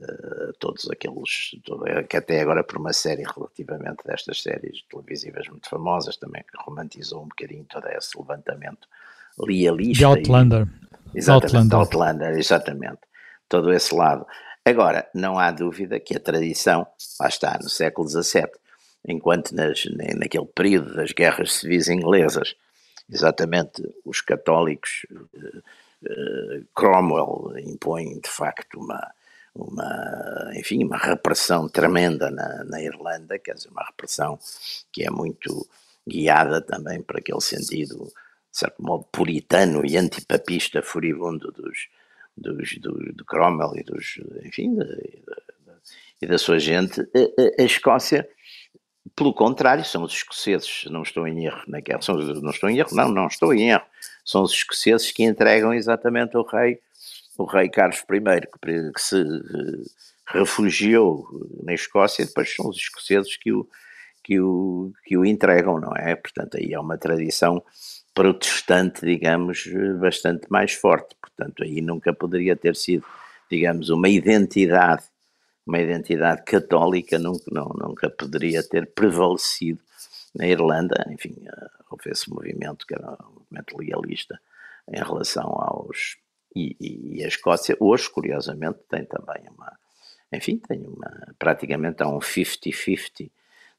uh, 0.00 0.52
todos 0.58 0.90
aqueles, 0.90 1.50
todo, 1.64 1.84
que 2.08 2.16
até 2.16 2.40
agora 2.40 2.64
por 2.64 2.78
uma 2.78 2.92
série 2.92 3.22
relativamente 3.22 4.04
destas 4.04 4.42
séries 4.42 4.82
televisivas 4.90 5.46
muito 5.48 5.68
famosas 5.68 6.16
também 6.16 6.42
que 6.42 6.60
romantizou 6.60 7.22
um 7.22 7.28
bocadinho 7.28 7.64
todo 7.64 7.86
esse 7.88 8.18
levantamento 8.18 8.88
lealista. 9.38 9.98
De 9.98 10.04
Outlander. 10.04 10.66
E, 11.14 11.18
exatamente, 11.18 11.56
Outlander. 11.56 11.78
Outlander, 11.78 12.30
exatamente 12.38 13.07
todo 13.48 13.72
esse 13.72 13.94
lado. 13.94 14.26
Agora, 14.64 15.08
não 15.14 15.38
há 15.38 15.50
dúvida 15.50 15.98
que 15.98 16.16
a 16.16 16.20
tradição, 16.20 16.86
lá 17.18 17.28
está, 17.28 17.58
no 17.62 17.68
século 17.68 18.08
XVII, 18.08 18.50
enquanto 19.06 19.52
nas, 19.54 19.84
naquele 20.16 20.46
período 20.46 20.94
das 20.94 21.12
guerras 21.12 21.54
civis 21.54 21.88
inglesas, 21.88 22.54
exatamente 23.10 23.82
os 24.04 24.20
católicos, 24.20 25.06
uh, 25.10 25.58
uh, 26.04 26.66
Cromwell 26.74 27.58
impõe 27.60 28.20
de 28.20 28.28
facto 28.28 28.78
uma, 28.78 29.10
uma, 29.54 30.50
enfim, 30.54 30.84
uma 30.84 30.98
repressão 30.98 31.68
tremenda 31.68 32.30
na, 32.30 32.64
na 32.64 32.82
Irlanda, 32.82 33.38
quer 33.38 33.54
dizer, 33.54 33.70
uma 33.70 33.84
repressão 33.84 34.38
que 34.92 35.02
é 35.02 35.10
muito 35.10 35.66
guiada 36.06 36.60
também 36.60 37.02
por 37.02 37.16
aquele 37.16 37.40
sentido, 37.40 38.04
de 38.04 38.58
certo 38.58 38.82
modo, 38.82 39.04
puritano 39.10 39.84
e 39.84 39.96
antipapista 39.96 40.82
furibundo 40.82 41.50
dos, 41.52 41.88
dos, 42.40 42.78
do, 42.78 42.92
do 43.12 43.24
Cromwell 43.24 43.72
e 43.76 43.82
dos, 43.82 44.20
enfim, 44.44 44.74
de, 44.74 44.84
de, 44.84 45.22
e 46.20 46.26
da 46.26 46.38
sua 46.38 46.58
gente, 46.58 47.00
a, 47.00 47.62
a, 47.62 47.64
Escócia, 47.64 48.28
pelo 49.14 49.32
contrário, 49.32 49.84
são 49.84 50.02
os 50.02 50.12
escoceses, 50.12 50.84
não 50.90 51.02
estou 51.02 51.26
em 51.26 51.46
erro 51.46 51.62
naquela, 51.68 52.02
são, 52.02 52.16
não 52.16 52.50
estou 52.50 52.68
em 52.68 52.78
erro, 52.78 52.90
não, 52.92 53.08
não 53.08 53.26
estou 53.26 53.54
em 53.54 53.70
erro, 53.70 53.84
são 54.24 54.42
os 54.42 54.52
escoceses 54.52 55.12
que 55.12 55.22
entregam 55.22 55.72
exatamente 55.72 56.36
o 56.36 56.42
rei, 56.42 56.80
o 57.36 57.44
rei 57.44 57.68
Carlos 57.68 57.98
I, 57.98 58.92
que, 58.92 59.00
se 59.00 59.16
uh, 59.22 59.84
refugiou 60.26 61.26
na 61.62 61.72
Escócia, 61.72 62.26
depois 62.26 62.54
são 62.54 62.68
os 62.68 62.76
escoceses 62.76 63.36
que 63.36 63.52
o, 63.52 63.68
que 64.22 64.40
o, 64.40 64.92
que 65.04 65.16
o 65.16 65.24
entregam, 65.24 65.80
não 65.80 65.94
é? 65.96 66.16
Portanto, 66.16 66.58
aí 66.58 66.74
é 66.74 66.80
uma 66.80 66.98
tradição 66.98 67.62
protestante, 68.18 69.06
digamos, 69.06 69.64
bastante 70.00 70.50
mais 70.50 70.72
forte. 70.72 71.14
Portanto, 71.20 71.62
aí 71.62 71.80
nunca 71.80 72.12
poderia 72.12 72.56
ter 72.56 72.74
sido, 72.74 73.04
digamos, 73.48 73.90
uma 73.90 74.08
identidade, 74.08 75.04
uma 75.64 75.78
identidade 75.78 76.42
católica 76.42 77.16
nunca, 77.16 77.44
não, 77.48 77.68
nunca 77.78 78.10
poderia 78.10 78.60
ter 78.60 78.88
prevalecido 78.88 79.78
na 80.34 80.48
Irlanda. 80.48 81.06
Enfim, 81.12 81.36
eh, 81.46 81.68
houve 81.88 82.10
esse 82.10 82.28
movimento 82.28 82.84
que 82.84 82.94
era 82.94 83.16
um 83.22 83.34
movimento 83.34 83.78
legalista 83.78 84.40
em 84.92 84.98
relação 84.98 85.46
aos. 85.46 86.16
E, 86.56 86.76
e, 86.80 87.18
e 87.18 87.24
a 87.24 87.28
Escócia, 87.28 87.76
hoje, 87.78 88.10
curiosamente, 88.10 88.80
tem 88.90 89.04
também 89.04 89.44
uma. 89.56 89.78
Enfim, 90.32 90.60
tem 90.66 90.84
uma. 90.84 91.36
Praticamente 91.38 92.02
há 92.02 92.08
um 92.08 92.18
50-50 92.18 93.30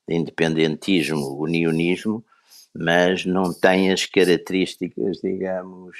de 0.07 0.15
independentismo, 0.15 1.37
unionismo, 1.37 2.23
mas 2.75 3.25
não 3.25 3.53
tem 3.53 3.91
as 3.91 4.05
características, 4.05 5.17
digamos, 5.23 5.97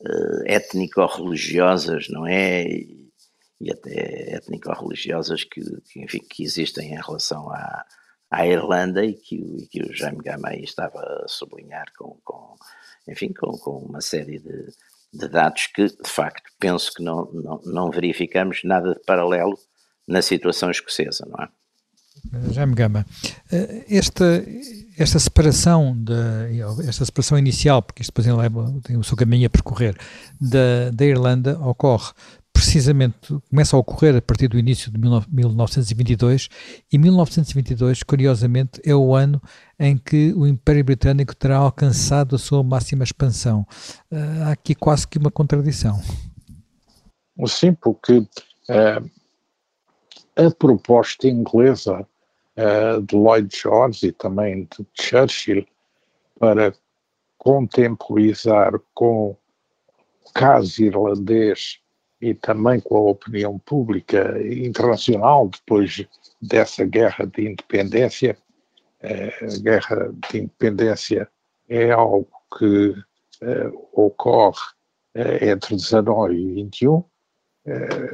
uh, 0.00 0.42
étnico-religiosas, 0.46 2.08
não 2.08 2.26
é? 2.26 2.64
E, 2.64 3.10
e 3.60 3.70
até 3.70 4.34
étnico-religiosas 4.34 5.44
que, 5.44 5.60
que, 5.82 6.00
enfim, 6.00 6.20
que 6.28 6.42
existem 6.42 6.92
em 6.92 7.00
relação 7.00 7.50
à, 7.50 7.84
à 8.30 8.46
Irlanda 8.46 9.04
e 9.04 9.14
que, 9.14 9.36
e 9.36 9.66
que 9.68 9.82
o 9.82 9.94
Jaime 9.94 10.22
Gamay 10.22 10.62
estava 10.62 10.98
a 11.00 11.28
sublinhar 11.28 11.86
com, 11.96 12.18
com 12.24 12.56
enfim, 13.08 13.32
com, 13.32 13.56
com 13.58 13.78
uma 13.78 14.00
série 14.00 14.38
de, 14.38 14.72
de 15.12 15.28
dados 15.28 15.66
que, 15.68 15.86
de 15.86 16.08
facto, 16.08 16.50
penso 16.58 16.92
que 16.92 17.02
não, 17.02 17.30
não, 17.32 17.60
não 17.64 17.90
verificamos 17.90 18.62
nada 18.64 18.94
de 18.94 19.00
paralelo 19.04 19.58
na 20.06 20.20
situação 20.20 20.70
escocesa, 20.70 21.26
não 21.26 21.44
é? 21.44 21.48
Jaime 22.52 22.74
Gama, 22.74 23.06
eh, 23.52 23.84
esta, 23.88 24.44
esta 24.98 25.18
separação, 25.18 25.96
de, 25.96 26.60
esta 26.88 27.04
separação 27.04 27.38
inicial, 27.38 27.82
porque 27.82 28.02
isto 28.02 28.10
depois 28.10 28.26
leva, 28.26 28.74
tem 28.82 28.96
o 28.96 29.04
seu 29.04 29.16
caminho 29.16 29.46
a 29.46 29.50
percorrer, 29.50 29.96
da, 30.40 30.90
da 30.92 31.04
Irlanda 31.04 31.58
ocorre 31.60 32.12
precisamente, 32.54 33.36
começa 33.50 33.76
a 33.76 33.78
ocorrer 33.80 34.16
a 34.16 34.22
partir 34.22 34.46
do 34.46 34.56
início 34.56 34.90
de 34.90 34.96
1922 34.96 36.48
e 36.90 36.96
1922, 36.96 38.04
curiosamente, 38.04 38.80
é 38.84 38.94
o 38.94 39.12
ano 39.14 39.42
em 39.78 39.98
que 39.98 40.32
o 40.34 40.46
Império 40.46 40.84
Britânico 40.84 41.34
terá 41.34 41.56
alcançado 41.56 42.36
a 42.36 42.38
sua 42.38 42.62
máxima 42.62 43.02
expansão. 43.02 43.66
Eh, 44.08 44.42
há 44.44 44.52
aqui 44.52 44.72
quase 44.72 45.06
que 45.06 45.18
uma 45.18 45.32
contradição. 45.32 46.00
Sim, 47.46 47.74
porque 47.74 48.24
é, 48.70 49.02
a 50.36 50.50
proposta 50.50 51.28
inglesa 51.28 52.06
uh, 52.56 53.02
de 53.02 53.14
Lloyd 53.14 53.56
George 53.56 54.08
e 54.08 54.12
também 54.12 54.68
de 54.76 54.86
Churchill 54.94 55.66
para 56.38 56.72
contemporizar 57.38 58.72
com 58.94 59.30
o 59.30 60.32
caso 60.34 60.82
irlandês 60.82 61.78
e 62.20 62.34
também 62.34 62.80
com 62.80 62.96
a 62.96 63.10
opinião 63.10 63.58
pública 63.58 64.34
internacional 64.42 65.48
depois 65.48 66.06
dessa 66.40 66.84
guerra 66.84 67.26
de 67.26 67.50
independência. 67.50 68.36
Uh, 69.02 69.44
a 69.44 69.62
guerra 69.62 70.14
de 70.30 70.38
independência 70.38 71.28
é 71.68 71.90
algo 71.90 72.28
que 72.58 72.88
uh, 73.42 73.88
ocorre 73.92 74.58
uh, 75.16 75.44
entre 75.44 75.76
19 75.76 76.34
e 76.34 76.52
21, 76.54 77.04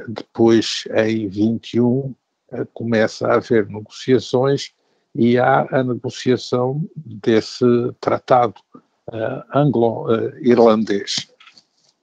depois 0.07 0.85
em 0.95 1.27
21 1.27 2.15
começa 2.73 3.27
a 3.27 3.35
haver 3.35 3.67
negociações 3.67 4.73
e 5.13 5.37
há 5.37 5.67
a 5.71 5.83
negociação 5.83 6.87
desse 6.95 7.65
tratado 7.99 8.61
uh, 9.07 9.43
anglo-irlandês 9.53 11.27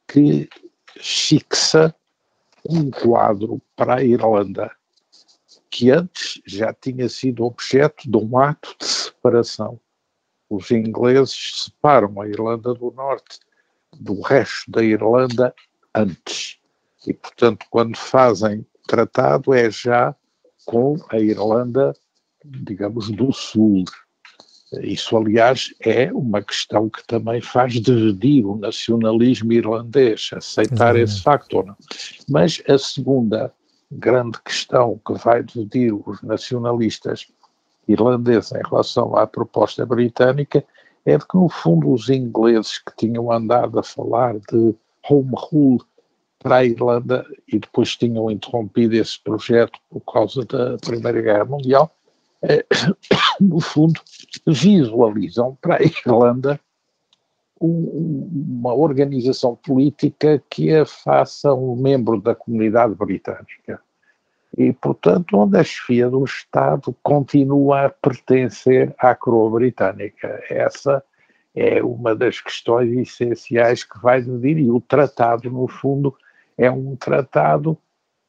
que 0.07 0.49
fixa 0.97 1.95
um 2.69 2.90
quadro 2.90 3.61
para 3.76 3.97
a 3.97 4.05
Irlanda 4.05 4.71
que 5.71 5.90
antes 5.90 6.40
já 6.47 6.73
tinha 6.73 7.09
sido 7.09 7.45
objeto 7.45 8.11
de 8.11 8.17
um 8.17 8.38
ato 8.38 8.75
de 8.81 8.87
separação. 8.87 9.78
Os 10.49 10.71
ingleses 10.71 11.64
separam 11.64 12.21
a 12.21 12.26
Irlanda 12.26 12.75
do 12.75 12.90
Norte 12.90 13.38
do 13.95 14.21
resto 14.23 14.71
da 14.71 14.83
Irlanda 14.83 15.55
antes. 15.95 16.59
E, 17.07 17.12
portanto, 17.12 17.67
quando 17.71 17.97
fazem 17.97 18.67
tratado, 18.87 19.55
é 19.55 19.71
já 19.71 20.14
com 20.64 20.97
a 21.11 21.19
Irlanda, 21.19 21.95
digamos, 22.45 23.11
do 23.11 23.33
Sul. 23.33 23.85
Isso, 24.83 25.17
aliás, 25.17 25.75
é 25.81 26.12
uma 26.12 26.43
questão 26.43 26.90
que 26.90 27.07
também 27.07 27.40
faz 27.40 27.75
dividir 27.75 28.45
o 28.45 28.57
nacionalismo 28.57 29.52
irlandês, 29.52 30.28
aceitar 30.33 30.95
Exatamente. 30.95 31.05
esse 31.05 31.23
facto 31.23 31.55
ou 31.55 31.67
não. 31.67 31.76
Mas 32.28 32.62
a 32.69 32.76
segunda 32.76 33.52
grande 33.90 34.38
questão 34.43 35.00
que 35.07 35.14
vai 35.14 35.43
dividir 35.43 35.95
os 35.95 36.21
nacionalistas 36.23 37.26
irlandeses 37.87 38.52
em 38.52 38.62
relação 38.69 39.17
à 39.17 39.26
proposta 39.26 39.87
britânica 39.87 40.62
é 41.07 41.17
de 41.17 41.26
que, 41.26 41.37
no 41.37 41.49
fundo, 41.49 41.90
os 41.90 42.11
ingleses 42.11 42.78
que 42.78 42.95
tinham 42.95 43.33
andado 43.33 43.78
a 43.78 43.83
falar 43.83 44.38
de 44.38 44.75
home 45.09 45.33
rule 45.35 45.81
para 46.38 46.57
a 46.57 46.64
Irlanda 46.64 47.26
e 47.47 47.59
depois 47.59 47.97
tinham 47.97 48.30
interrompido 48.30 48.95
esse 48.95 49.21
projeto 49.21 49.78
por 49.90 50.00
causa 50.00 50.45
da 50.45 50.76
Primeira 50.78 51.21
Guerra 51.21 51.45
Mundial, 51.45 51.90
eh, 52.42 52.64
no 53.40 53.61
fundo, 53.61 54.00
visualizam 54.47 55.57
para 55.61 55.76
a 55.76 55.83
Irlanda 55.83 56.61
um, 57.61 58.28
uma 58.61 58.75
organização 58.75 59.57
política 59.57 60.42
que 60.49 60.73
a 60.73 60.87
faça 60.87 61.52
um 61.52 61.75
membro 61.75 62.21
da 62.21 62.35
comunidade 62.35 62.95
britânica. 62.95 63.80
E, 64.57 64.73
portanto, 64.73 65.37
onde 65.37 65.59
a 65.59 65.64
chefia 65.64 66.09
do 66.09 66.25
Estado 66.25 66.95
continua 67.02 67.87
a 67.87 67.90
pertencer 67.90 68.95
à 68.99 69.14
coroa 69.14 69.50
britânica. 69.50 70.42
Essa 70.49 71.02
é 71.54 71.83
uma 71.83 72.14
das 72.14 72.40
questões 72.40 72.90
essenciais 72.97 73.85
que 73.85 73.99
vai 74.00 74.23
dividir, 74.23 74.64
e 74.64 74.71
o 74.71 74.80
tratado, 74.80 75.50
no 75.50 75.68
fundo, 75.68 76.14
é 76.58 76.70
um 76.70 76.96
tratado 76.96 77.78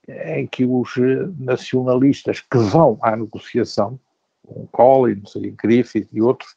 em 0.08 0.48
que 0.48 0.66
os 0.66 0.94
nacionalistas 1.38 2.40
que 2.40 2.58
vão 2.58 2.98
à 3.02 3.16
negociação, 3.16 4.00
com 4.46 4.66
Collins 4.68 5.36
e 5.36 5.52
Griffith 5.52 6.08
e 6.14 6.22
outros, 6.22 6.56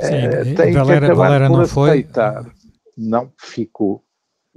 Sim, 0.00 0.14
é, 0.14 0.44
tem 0.54 0.72
Valera, 0.72 1.00
que 1.00 1.06
acabar 1.06 1.28
Valera 1.28 1.48
por 1.48 1.56
não 1.56 1.60
aceitar. 1.62 2.42
Foi. 2.44 2.52
Não 2.96 3.32
ficou. 3.36 4.04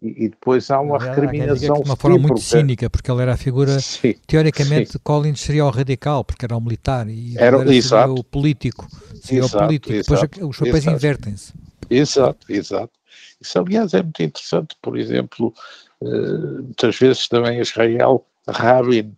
E, 0.02 0.26
e 0.26 0.30
depois 0.30 0.70
há 0.70 0.80
uma 0.80 1.00
Valera, 1.00 1.22
recriminação. 1.22 1.82
De 1.82 1.90
uma 1.90 1.96
forma 1.96 2.18
muito 2.20 2.40
cínica, 2.40 2.90
porque 2.90 3.12
ele 3.12 3.22
era 3.22 3.34
a 3.34 3.38
figura, 3.38 3.78
sim, 3.82 4.16
teoricamente, 4.28 4.94
sim. 4.94 5.00
Collins 5.04 5.42
seria 5.42 5.66
o 5.66 5.70
radical, 5.70 6.24
porque 6.24 6.46
era 6.46 6.56
o 6.56 6.62
militar, 6.62 7.08
e 7.10 7.36
era, 7.38 7.58
seria 7.60 8.12
o 8.12 8.24
político. 8.24 8.88
Seria 9.22 9.42
exato, 9.42 9.58
o 9.58 9.68
político. 9.68 9.94
Exato, 9.94 10.28
depois 10.28 10.50
os 10.50 10.58
papéis 10.58 10.86
invertem-se. 10.86 11.54
Exato, 11.90 12.46
exato. 12.52 12.94
Isso, 13.40 13.60
aliás, 13.60 13.94
é 13.94 14.02
muito 14.02 14.22
interessante. 14.22 14.76
Por 14.82 14.98
exemplo, 14.98 15.54
muitas 16.02 16.98
vezes 16.98 17.28
também 17.28 17.60
Israel, 17.60 18.26
Rabin 18.48 19.14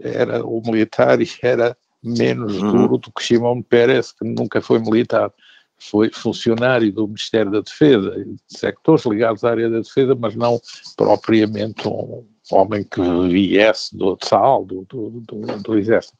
era 0.00 0.44
o 0.44 0.62
militar 0.64 1.20
e 1.20 1.28
era 1.42 1.76
menos 2.02 2.60
uhum. 2.62 2.72
duro 2.72 2.98
do 2.98 3.12
que 3.12 3.22
Shimon 3.22 3.62
Peres, 3.62 4.12
que 4.12 4.24
nunca 4.24 4.60
foi 4.60 4.78
militar 4.78 5.32
foi 5.78 6.10
funcionário 6.10 6.92
do 6.92 7.06
Ministério 7.06 7.50
da 7.52 7.60
Defesa, 7.60 8.10
de 8.10 8.36
sectores 8.48 9.04
ligados 9.06 9.44
à 9.44 9.50
área 9.50 9.70
da 9.70 9.78
defesa, 9.78 10.14
mas 10.14 10.34
não 10.34 10.60
propriamente 10.96 11.86
um 11.88 12.24
homem 12.50 12.84
que 12.84 13.00
viesse 13.28 13.96
do 13.96 14.18
SAL, 14.22 14.64
do, 14.64 14.84
do, 14.88 15.10
do, 15.20 15.62
do 15.62 15.78
Exército. 15.78 16.16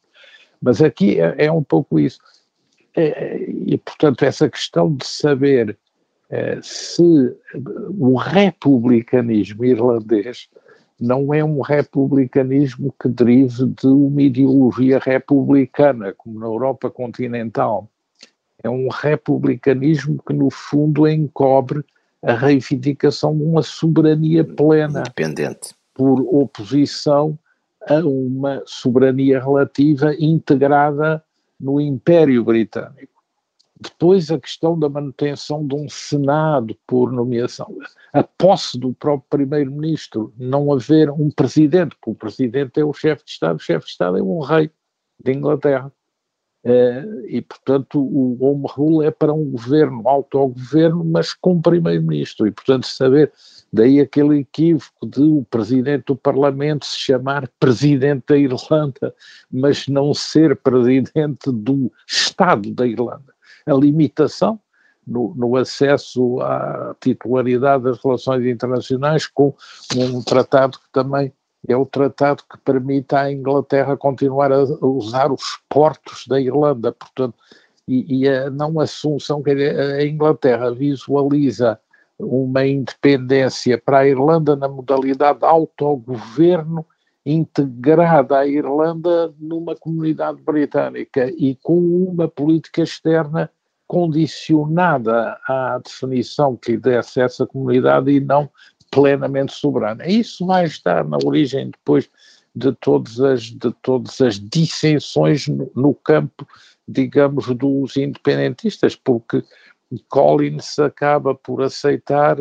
Mas 0.61 0.81
aqui 0.81 1.19
é, 1.19 1.35
é 1.45 1.51
um 1.51 1.63
pouco 1.63 1.99
isso. 1.99 2.19
É, 2.95 3.43
e, 3.65 3.77
portanto, 3.77 4.23
essa 4.23 4.49
questão 4.49 4.93
de 4.95 5.05
saber 5.05 5.69
é, 5.69 5.75
se 6.61 7.35
o 7.97 8.15
republicanismo 8.15 9.65
irlandês 9.65 10.47
não 10.99 11.33
é 11.33 11.43
um 11.43 11.61
republicanismo 11.61 12.93
que 13.01 13.07
derive 13.07 13.65
de 13.67 13.87
uma 13.87 14.21
ideologia 14.21 14.99
republicana, 14.99 16.13
como 16.13 16.39
na 16.39 16.45
Europa 16.45 16.89
continental 16.89 17.89
é 18.63 18.69
um 18.69 18.89
republicanismo 18.89 20.21
que, 20.25 20.33
no 20.33 20.49
fundo, 20.49 21.07
encobre 21.07 21.83
a 22.21 22.33
reivindicação 22.33 23.35
de 23.35 23.43
uma 23.43 23.63
soberania 23.63 24.43
plena. 24.43 24.99
Independente. 24.99 25.73
Por 25.93 26.21
oposição 26.21 27.39
a 27.87 27.95
uma 27.99 28.61
soberania 28.65 29.39
relativa 29.39 30.13
integrada 30.19 31.23
no 31.59 31.79
Império 31.79 32.43
Britânico. 32.43 33.18
Depois, 33.81 34.29
a 34.29 34.37
questão 34.37 34.77
da 34.77 34.89
manutenção 34.89 35.65
de 35.65 35.73
um 35.73 35.87
Senado 35.87 36.75
por 36.85 37.13
nomeação. 37.13 37.77
A 38.11 38.21
posse 38.21 38.77
do 38.77 38.93
próprio 38.93 39.29
Primeiro-Ministro, 39.29 40.33
não 40.37 40.73
haver 40.73 41.09
um 41.09 41.31
presidente, 41.31 41.95
porque 41.95 42.11
o 42.11 42.15
presidente 42.15 42.79
é 42.79 42.83
o 42.83 42.91
chefe 42.91 43.23
de 43.23 43.31
Estado, 43.31 43.55
o 43.55 43.59
chefe 43.59 43.85
de 43.85 43.91
Estado 43.91 44.17
é 44.17 44.21
um 44.21 44.41
rei 44.41 44.69
de 45.23 45.31
Inglaterra. 45.31 45.91
Uh, 46.61 47.25
e, 47.25 47.41
portanto, 47.41 48.01
o 48.01 48.37
Home 48.43 48.65
Rule 48.67 49.07
é 49.07 49.11
para 49.11 49.33
um 49.33 49.49
governo, 49.49 50.05
autogoverno, 50.05 51.05
mas 51.05 51.33
com 51.33 51.61
primeiro-ministro. 51.61 52.47
E, 52.47 52.51
portanto, 52.51 52.85
saber, 52.85 53.31
daí 53.71 54.01
aquele 54.01 54.39
equívoco 54.39 55.07
de 55.07 55.21
o 55.21 55.45
presidente 55.49 56.07
do 56.07 56.17
Parlamento 56.17 56.85
se 56.85 56.99
chamar 56.99 57.49
presidente 57.57 58.25
da 58.27 58.37
Irlanda, 58.37 59.15
mas 59.49 59.87
não 59.87 60.13
ser 60.13 60.57
presidente 60.57 61.49
do 61.49 61.89
Estado 62.05 62.73
da 62.73 62.85
Irlanda. 62.85 63.38
A 63.65 63.73
limitação 63.73 64.59
no, 65.05 65.33
no 65.35 65.55
acesso 65.55 66.39
à 66.41 66.95
titularidade 67.01 67.83
das 67.83 68.03
relações 68.03 68.45
internacionais 68.45 69.27
com 69.27 69.55
um 69.95 70.21
tratado 70.21 70.77
que 70.77 70.91
também 70.91 71.33
é 71.67 71.75
o 71.75 71.85
tratado 71.85 72.43
que 72.49 72.57
permite 72.59 73.15
à 73.15 73.31
Inglaterra 73.31 73.97
continuar 73.97 74.51
a 74.51 74.63
usar 74.81 75.31
os 75.31 75.59
portos 75.67 76.25
da 76.27 76.39
Irlanda, 76.39 76.91
portanto, 76.91 77.35
e, 77.87 78.21
e 78.21 78.29
a 78.29 78.49
não 78.49 78.79
assunção 78.79 79.41
que 79.43 79.51
a 79.51 80.05
Inglaterra 80.05 80.71
visualiza 80.71 81.79
uma 82.17 82.65
independência 82.65 83.77
para 83.77 83.99
a 83.99 84.07
Irlanda 84.07 84.55
na 84.55 84.67
modalidade 84.67 85.39
autogoverno 85.41 86.85
integrada 87.31 88.39
à 88.39 88.47
Irlanda 88.47 89.33
numa 89.39 89.75
comunidade 89.75 90.41
britânica 90.41 91.31
e 91.37 91.55
com 91.55 91.77
uma 91.77 92.27
política 92.27 92.81
externa 92.81 93.49
condicionada 93.87 95.39
à 95.47 95.79
definição 95.83 96.55
que 96.55 96.77
desse 96.77 97.21
essa 97.21 97.45
comunidade 97.45 98.11
e 98.11 98.19
não 98.19 98.49
plenamente 98.91 99.53
soberana. 99.53 100.07
Isso 100.07 100.45
vai 100.45 100.65
estar 100.65 101.07
na 101.07 101.17
origem 101.23 101.69
depois 101.69 102.09
de 102.55 102.71
todas 102.73 103.19
as, 103.19 103.43
de 103.43 103.71
todas 103.81 104.19
as 104.21 104.39
dissensões 104.39 105.47
no, 105.47 105.71
no 105.75 105.93
campo, 105.93 106.47
digamos, 106.87 107.47
dos 107.55 107.95
independentistas, 107.97 108.95
porque 108.95 109.43
Collins 110.07 110.77
acaba 110.79 111.33
por 111.35 111.61
aceitar 111.61 112.37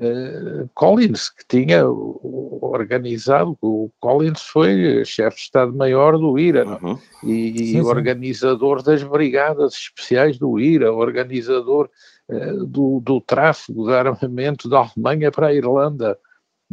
Uh, 0.00 0.68
Collins, 0.74 1.28
que 1.28 1.44
tinha 1.48 1.84
organizado, 1.88 3.58
o 3.60 3.90
Collins 3.98 4.42
foi 4.42 5.04
chefe 5.04 5.36
de 5.36 5.42
Estado-Maior 5.42 6.16
do 6.16 6.38
IRA 6.38 6.64
uhum. 6.64 6.98
e, 7.24 7.58
sim, 7.58 7.66
sim. 7.72 7.80
organizador 7.80 8.80
das 8.82 9.02
brigadas 9.02 9.74
especiais 9.74 10.38
do 10.38 10.60
IRA, 10.60 10.92
organizador 10.92 11.90
eh, 12.28 12.52
do, 12.52 13.00
do 13.00 13.20
tráfego 13.22 13.86
de 13.86 13.94
armamento 13.94 14.68
da 14.68 14.80
Alemanha 14.80 15.32
para 15.32 15.48
a 15.48 15.54
Irlanda. 15.54 16.18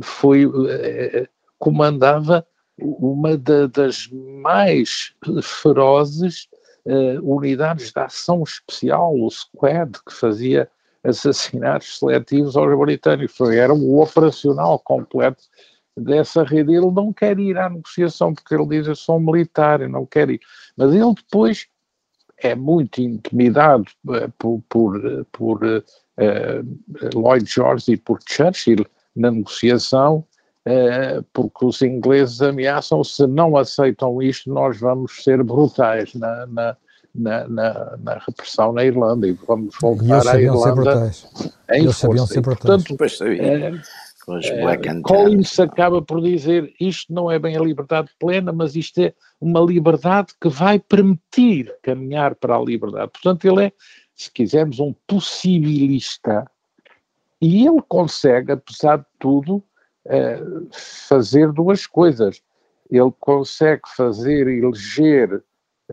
Foi, 0.01 0.43
eh, 0.69 1.27
comandava 1.57 2.45
uma 2.77 3.37
da, 3.37 3.67
das 3.67 4.09
mais 4.11 5.15
ferozes 5.41 6.47
uh, 6.85 7.19
unidades 7.23 7.91
de 7.91 7.99
ação 7.99 8.43
especial, 8.43 9.15
o 9.15 9.29
Squad, 9.31 9.97
que 10.05 10.13
fazia 10.13 10.69
assassinatos 11.05 11.99
seletivos 11.99 12.57
aos 12.57 12.77
britânicos. 12.77 13.39
Era 13.49 13.73
o 13.73 14.01
operacional 14.01 14.79
completo 14.79 15.43
dessa 15.97 16.43
rede. 16.43 16.73
Ele 16.73 16.91
não 16.91 17.13
quer 17.13 17.39
ir 17.39 17.57
à 17.57 17.69
negociação, 17.69 18.33
porque 18.33 18.53
ele 18.53 18.67
diz: 18.67 18.87
Eu 18.87 18.95
sou 18.95 19.19
militar, 19.19 19.81
eu 19.81 19.89
não 19.89 20.05
quero 20.05 20.31
ir. 20.31 20.41
Mas 20.75 20.93
ele 20.93 21.13
depois 21.13 21.67
é 22.37 22.55
muito 22.55 23.01
intimidado 23.01 23.85
eh, 24.13 24.29
por, 24.37 24.61
por, 24.67 25.25
por 25.31 25.63
uh, 25.63 27.13
Lloyd 27.13 27.49
George 27.49 27.93
e 27.93 27.97
por 27.97 28.19
Churchill 28.27 28.85
na 29.15 29.31
negociação, 29.31 30.25
uh, 30.67 31.23
porque 31.31 31.65
os 31.65 31.81
ingleses 31.81 32.41
ameaçam 32.41 33.03
se 33.03 33.25
não 33.25 33.55
aceitam 33.55 34.21
isto, 34.21 34.51
nós 34.51 34.77
vamos 34.77 35.23
ser 35.23 35.41
brutais 35.43 36.13
na, 36.13 36.45
na, 36.47 36.77
na, 37.15 37.47
na, 37.47 37.97
na 37.97 38.13
repressão 38.25 38.73
na 38.73 38.83
Irlanda 38.83 39.27
e 39.27 39.31
vamos 39.31 39.75
voltar 39.79 40.27
à 40.27 40.41
Irlanda 40.41 41.11
em 41.71 41.83
Eles 41.83 41.99
força. 41.99 42.27
Ser 42.27 42.41
brutais. 42.41 42.83
Portanto, 42.83 42.97
Black 44.61 44.89
and 44.89 45.01
Collins 45.03 45.59
acaba 45.59 46.01
por 46.01 46.21
dizer 46.21 46.73
isto 46.79 47.13
não 47.13 47.29
é 47.29 47.37
bem 47.37 47.55
a 47.55 47.61
liberdade 47.61 48.09
plena, 48.19 48.51
mas 48.51 48.75
isto 48.75 48.99
é 48.99 49.13
uma 49.39 49.59
liberdade 49.59 50.33
que 50.41 50.49
vai 50.49 50.79
permitir 50.79 51.73
caminhar 51.83 52.35
para 52.35 52.55
a 52.55 52.61
liberdade. 52.61 53.11
Portanto, 53.11 53.45
ele 53.45 53.65
é, 53.65 53.71
se 54.15 54.31
quisermos, 54.31 54.79
um 54.79 54.93
possibilista. 55.07 56.49
E 57.39 57.67
ele 57.67 57.81
consegue, 57.87 58.53
apesar 58.53 58.97
de 58.97 59.05
tudo, 59.19 59.63
uh, 60.05 60.67
fazer 61.07 61.51
duas 61.51 61.85
coisas. 61.85 62.41
Ele 62.89 63.11
consegue 63.19 63.81
fazer 63.95 64.47
eleger 64.47 65.43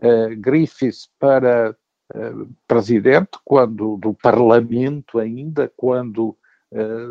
uh, 0.01 0.35
Griffiths 0.37 1.09
para 1.19 1.75
presidente, 2.67 3.39
quando 3.43 3.97
do 3.97 4.13
Parlamento 4.13 5.17
ainda, 5.17 5.71
quando 5.75 6.37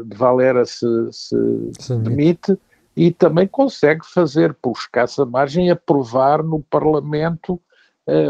de 0.07 0.17
Valera 0.17 0.65
se, 0.65 0.87
se 1.11 1.97
demite, 1.99 2.57
e 2.95 3.11
também 3.11 3.49
consegue 3.49 4.07
fazer, 4.07 4.55
por 4.63 4.73
escassa 4.77 5.27
margem, 5.27 5.71
aprovar 5.71 6.41
no 6.45 6.63
Parlamento 6.63 7.61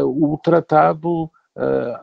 o 0.03 0.39
tratado 0.43 1.29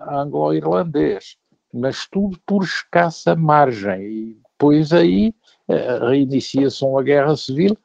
anglo-irlandês, 0.09 1.37
mas 1.75 2.07
tudo 2.07 2.39
por 2.47 2.63
escassa 2.63 3.35
margem. 3.35 4.03
E 4.03 4.39
depois 4.53 4.93
aí 4.93 5.35
reinicia-se 6.09 6.85
uma 6.85 7.03
guerra 7.03 7.37
civil 7.37 7.77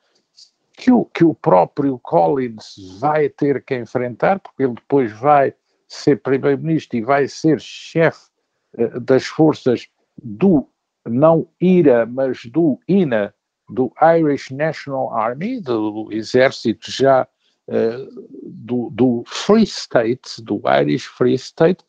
que 0.76 0.92
o, 0.92 1.06
que 1.06 1.24
o 1.24 1.34
próprio 1.34 2.00
Collins 2.00 2.76
vai 3.00 3.30
ter 3.30 3.64
que 3.64 3.76
enfrentar, 3.76 4.40
porque 4.40 4.64
ele 4.64 4.74
depois 4.74 5.12
vai 5.12 5.54
ser 5.88 6.22
primeiro-ministro 6.22 6.98
e 6.98 7.02
vai 7.02 7.28
ser 7.28 7.60
chefe 7.60 8.30
uh, 8.78 9.00
das 9.00 9.26
forças 9.26 9.88
do, 10.22 10.68
não 11.06 11.48
IRA, 11.62 12.06
mas 12.06 12.46
do 12.46 12.80
INA, 12.88 13.34
do 13.70 13.92
Irish 14.18 14.52
National 14.52 15.14
Army, 15.14 15.60
do, 15.60 16.06
do 16.06 16.14
exército 16.14 16.92
já 16.92 17.28
uh, 17.68 18.28
do, 18.44 18.90
do 18.92 19.24
Free 19.26 19.64
State, 19.64 20.42
do 20.42 20.62
Irish 20.82 21.06
Free 21.06 21.36
State, 21.36 21.84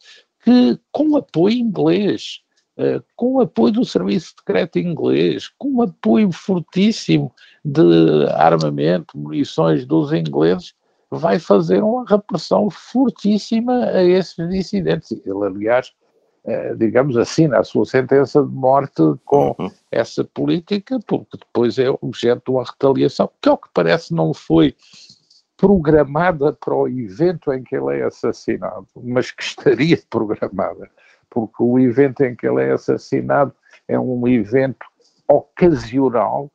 que 0.44 0.78
com 0.92 1.16
apoio 1.16 1.56
inglês, 1.56 2.42
uh, 2.78 3.02
com 3.14 3.40
apoio 3.40 3.72
do 3.72 3.84
serviço 3.84 4.34
secreto 4.38 4.78
inglês, 4.78 5.48
com 5.58 5.82
apoio 5.82 6.30
fortíssimo 6.32 7.32
de 7.64 8.26
armamento, 8.34 9.18
munições 9.18 9.84
dos 9.84 10.12
ingleses, 10.12 10.74
vai 11.10 11.38
fazer 11.38 11.82
uma 11.82 12.04
repressão 12.04 12.68
fortíssima 12.70 13.84
a 13.86 14.02
esses 14.02 14.36
dissidentes. 14.48 15.12
Ele, 15.12 15.44
aliás, 15.44 15.92
eh, 16.46 16.74
digamos 16.76 17.16
assim, 17.16 17.48
na 17.48 17.64
sua 17.64 17.84
sentença 17.84 18.40
de 18.40 18.52
morte 18.52 19.02
com 19.24 19.54
uhum. 19.58 19.68
essa 19.90 20.22
política, 20.22 21.00
porque 21.04 21.36
depois 21.38 21.76
é 21.76 21.90
objeto 21.90 22.42
de 22.46 22.50
uma 22.52 22.64
retaliação, 22.64 23.28
que 23.42 23.48
ao 23.48 23.58
que 23.58 23.68
parece 23.74 24.14
não 24.14 24.32
foi 24.32 24.72
programada 25.56 26.52
para 26.52 26.72
o 26.72 26.86
evento 26.86 27.52
em 27.52 27.64
que 27.64 27.74
ele 27.74 27.98
é 27.98 28.04
assassinado, 28.04 28.86
mas 29.02 29.32
que 29.32 29.42
estaria 29.42 29.98
programada, 30.08 30.88
porque 31.30 31.62
o 31.62 31.78
evento 31.78 32.22
em 32.22 32.34
que 32.34 32.46
ele 32.46 32.62
é 32.62 32.72
assassinado 32.72 33.52
é 33.88 33.98
um 33.98 34.26
evento 34.26 34.86
ocasional. 35.28 36.50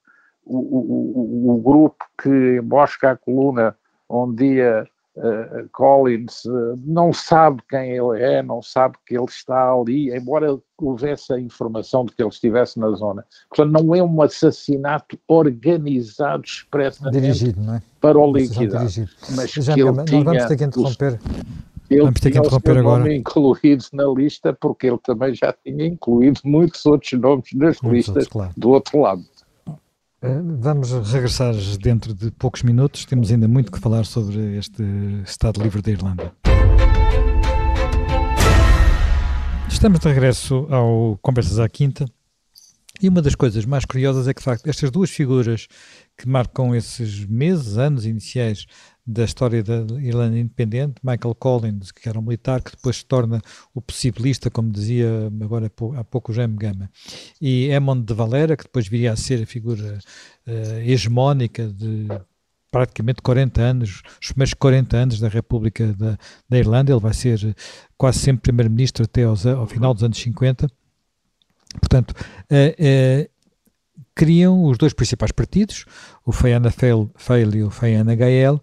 O, 0.45 0.57
o, 0.57 1.49
o, 1.49 1.55
o 1.55 1.61
grupo 1.61 2.03
que 2.21 2.57
embosca 2.57 3.11
a 3.11 3.15
coluna 3.15 3.75
um 4.09 4.33
dia 4.33 4.87
uh, 5.15 5.69
Collins 5.71 6.45
uh, 6.45 6.75
não 6.85 7.13
sabe 7.13 7.61
quem 7.69 7.91
ele 7.91 8.21
é, 8.21 8.41
não 8.41 8.61
sabe 8.61 8.95
que 9.05 9.15
ele 9.15 9.25
está 9.25 9.71
ali, 9.71 10.15
embora 10.15 10.57
houvesse 10.77 11.33
a 11.33 11.39
informação 11.39 12.05
de 12.05 12.13
que 12.13 12.21
ele 12.21 12.29
estivesse 12.29 12.79
na 12.79 12.91
zona. 12.91 13.25
Portanto, 13.49 13.83
não 13.83 13.95
é 13.95 14.03
um 14.03 14.21
assassinato 14.21 15.17
organizado 15.27 16.43
expressamente 16.43 17.21
dirigido, 17.21 17.61
não 17.61 17.75
é? 17.75 17.81
para 17.99 18.17
o 18.17 18.31
liquidar. 18.31 18.83
Mas 18.83 19.51
Já, 19.51 19.73
que 19.73 19.81
ele 19.81 19.91
não, 19.91 20.05
tinha 20.05 20.23
vamos 20.23 20.45
ter 20.45 20.57
que 20.57 20.63
interromper. 20.63 21.19
Ele 21.91 22.03
vamos 22.03 22.21
ter 22.21 22.31
que 22.31 22.39
interromper 22.39 22.77
agora. 22.77 23.13
incluído 23.13 23.83
na 23.91 24.05
lista 24.05 24.53
porque 24.53 24.87
ele 24.87 24.97
também 24.99 25.35
já 25.35 25.51
tinha 25.51 25.85
incluído 25.85 26.39
muitos 26.45 26.85
outros 26.85 27.11
nomes 27.19 27.49
nas 27.53 27.81
muitos 27.81 27.91
listas 27.91 28.15
outros, 28.15 28.27
claro. 28.29 28.53
do 28.55 28.69
outro 28.69 29.01
lado. 29.01 29.21
Eh, 30.21 30.41
vamos 30.59 30.89
regressar 31.11 31.53
dentro 31.81 32.13
de 32.13 32.31
poucos 32.31 32.63
minutos. 32.63 33.03
Temos 33.03 33.29
ainda 33.29 33.45
muito 33.45 33.69
que 33.69 33.77
falar 33.77 34.05
sobre 34.05 34.57
este 34.57 34.81
Estado 35.25 35.61
Livre 35.61 35.81
da 35.81 35.91
Irlanda. 35.91 36.33
Estamos 39.67 39.99
de 39.99 40.07
regresso 40.07 40.67
ao 40.69 41.19
Conversas 41.21 41.59
à 41.59 41.67
Quinta. 41.67 42.05
E 43.01 43.09
uma 43.09 43.21
das 43.21 43.35
coisas 43.35 43.65
mais 43.65 43.83
curiosas 43.83 44.27
é 44.27 44.33
que, 44.33 44.39
de 44.39 44.45
facto, 44.45 44.67
estas 44.67 44.91
duas 44.91 45.09
figuras 45.09 45.67
que 46.15 46.29
marcam 46.29 46.73
esses 46.75 47.25
meses, 47.25 47.77
anos 47.77 48.05
iniciais 48.05 48.65
da 49.05 49.23
história 49.23 49.63
da 49.63 49.81
Irlanda 49.99 50.37
independente, 50.37 50.95
Michael 51.03 51.35
Collins, 51.35 51.91
que 51.91 52.07
era 52.07 52.19
um 52.19 52.21
militar 52.21 52.61
que 52.61 52.71
depois 52.71 52.97
se 52.97 53.05
torna 53.05 53.41
o 53.73 53.81
possibilista, 53.81 54.49
como 54.49 54.71
dizia 54.71 55.31
agora 55.41 55.71
há 55.97 56.03
pouco 56.03 56.31
o 56.31 56.35
Jaime 56.35 56.55
Gama, 56.55 56.89
e 57.41 57.65
Emond 57.65 58.05
de 58.05 58.13
Valera, 58.13 58.55
que 58.55 58.63
depois 58.63 58.87
viria 58.87 59.11
a 59.11 59.15
ser 59.15 59.41
a 59.41 59.45
figura 59.45 59.99
uh, 60.47 60.79
hegemónica 60.79 61.67
de 61.67 62.07
praticamente 62.69 63.21
40 63.21 63.61
anos, 63.61 64.01
os 64.21 64.29
primeiros 64.29 64.53
40 64.53 64.97
anos 64.97 65.19
da 65.19 65.27
República 65.27 65.93
da, 65.93 66.17
da 66.47 66.57
Irlanda, 66.57 66.93
ele 66.93 67.01
vai 67.01 67.13
ser 67.13 67.55
quase 67.97 68.19
sempre 68.19 68.43
primeiro-ministro 68.43 69.03
até 69.03 69.23
aos, 69.23 69.45
ao 69.45 69.67
final 69.67 69.93
dos 69.93 70.03
anos 70.03 70.17
50. 70.17 70.67
Portanto, 71.81 72.11
uh, 72.11 73.25
uh, 73.25 73.29
criam 74.15 74.63
os 74.63 74.77
dois 74.77 74.93
principais 74.93 75.31
partidos, 75.31 75.85
o 76.25 76.31
Fianna 76.31 76.71
Fáil 76.71 77.55
e 77.55 77.63
o 77.63 77.69
Fianna 77.69 78.15
Gael, 78.15 78.61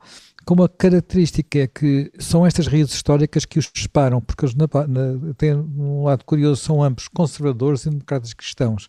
com 0.49 0.55
uma 0.55 0.67
característica 0.67 1.59
é 1.59 1.67
que 1.67 2.11
são 2.19 2.47
estas 2.47 2.67
raízes 2.69 2.95
históricas 2.95 3.45
que 3.45 3.59
os 3.59 3.71
separam, 3.77 4.19
porque 4.19 4.47
eles 4.47 4.55
na, 4.55 4.67
na, 4.89 5.35
têm 5.35 5.55
um 5.55 6.05
lado 6.05 6.25
curioso, 6.25 6.63
são 6.63 6.83
ambos 6.83 7.07
conservadores 7.07 7.85
e 7.85 7.91
democratas 7.91 8.33
cristãos, 8.33 8.89